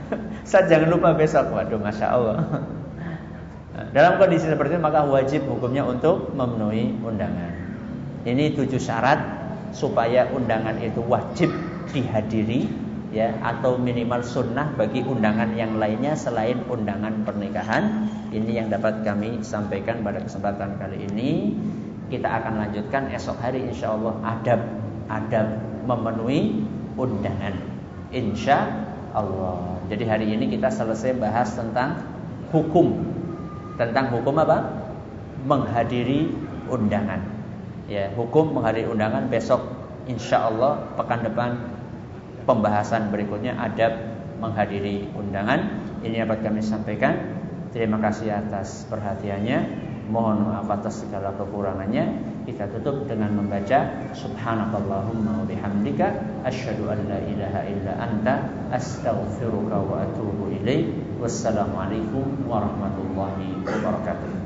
Saya 0.48 0.70
jangan 0.70 0.88
lupa 0.96 1.12
besok. 1.12 1.52
Waduh, 1.52 1.76
masya 1.82 2.06
Allah. 2.14 2.36
Dalam 3.96 4.16
kondisi 4.16 4.48
seperti 4.48 4.76
itu 4.76 4.82
maka 4.84 5.04
wajib 5.04 5.44
hukumnya 5.48 5.84
untuk 5.84 6.32
memenuhi 6.32 6.96
undangan. 7.04 7.52
Ini 8.22 8.54
tujuh 8.54 8.78
syarat 8.78 9.18
supaya 9.74 10.28
undangan 10.30 10.78
itu 10.78 11.00
wajib 11.04 11.50
dihadiri 11.90 12.68
ya 13.12 13.36
atau 13.44 13.76
minimal 13.76 14.24
sunnah 14.24 14.72
bagi 14.72 15.04
undangan 15.04 15.52
yang 15.52 15.76
lainnya 15.76 16.16
selain 16.16 16.64
undangan 16.66 17.22
pernikahan. 17.28 18.08
Ini 18.32 18.64
yang 18.64 18.68
dapat 18.72 19.04
kami 19.04 19.44
sampaikan 19.44 20.00
pada 20.00 20.24
kesempatan 20.24 20.80
kali 20.80 21.06
ini. 21.12 21.52
Kita 22.08 22.28
akan 22.28 22.60
lanjutkan 22.66 23.12
esok 23.12 23.40
hari 23.40 23.68
insya 23.68 23.92
Allah 23.92 24.16
adab 24.24 24.60
adab 25.12 25.46
memenuhi 25.84 26.64
undangan. 26.96 27.52
Insya 28.12 28.64
Allah. 29.12 29.80
Jadi 29.92 30.04
hari 30.08 30.26
ini 30.32 30.48
kita 30.48 30.72
selesai 30.72 31.12
bahas 31.20 31.52
tentang 31.52 32.00
hukum 32.48 32.96
tentang 33.76 34.08
hukum 34.12 34.40
apa? 34.40 34.88
Menghadiri 35.44 36.32
undangan. 36.72 37.20
Ya, 37.92 38.08
hukum 38.16 38.56
menghadiri 38.56 38.88
undangan 38.88 39.28
besok 39.28 39.60
insya 40.08 40.48
Allah 40.48 40.80
pekan 40.96 41.28
depan 41.28 41.81
pembahasan 42.44 43.10
berikutnya 43.14 43.56
adab 43.58 43.94
menghadiri 44.42 45.06
undangan. 45.14 45.82
Ini 46.02 46.26
dapat 46.26 46.42
kami 46.42 46.60
sampaikan. 46.62 47.38
Terima 47.70 48.02
kasih 48.02 48.34
atas 48.34 48.84
perhatiannya. 48.90 49.90
Mohon 50.10 50.50
maaf 50.50 50.68
atas 50.68 51.06
segala 51.06 51.32
kekurangannya. 51.38 52.34
Kita 52.42 52.66
tutup 52.74 53.06
dengan 53.06 53.38
membaca 53.38 54.02
Subhanakallahumma 54.12 55.40
wa 55.40 55.46
bihamdika 55.46 56.42
asyhadu 56.42 56.90
an 56.90 57.06
la 57.06 57.22
ilaha 57.22 57.60
illa 57.70 57.92
anta 58.02 58.34
astaghfiruka 58.74 59.78
wa 59.78 60.02
atubu 60.02 60.50
ilaik. 60.50 60.90
Wassalamualaikum 61.22 62.44
warahmatullahi 62.50 63.62
wabarakatuh. 63.62 64.41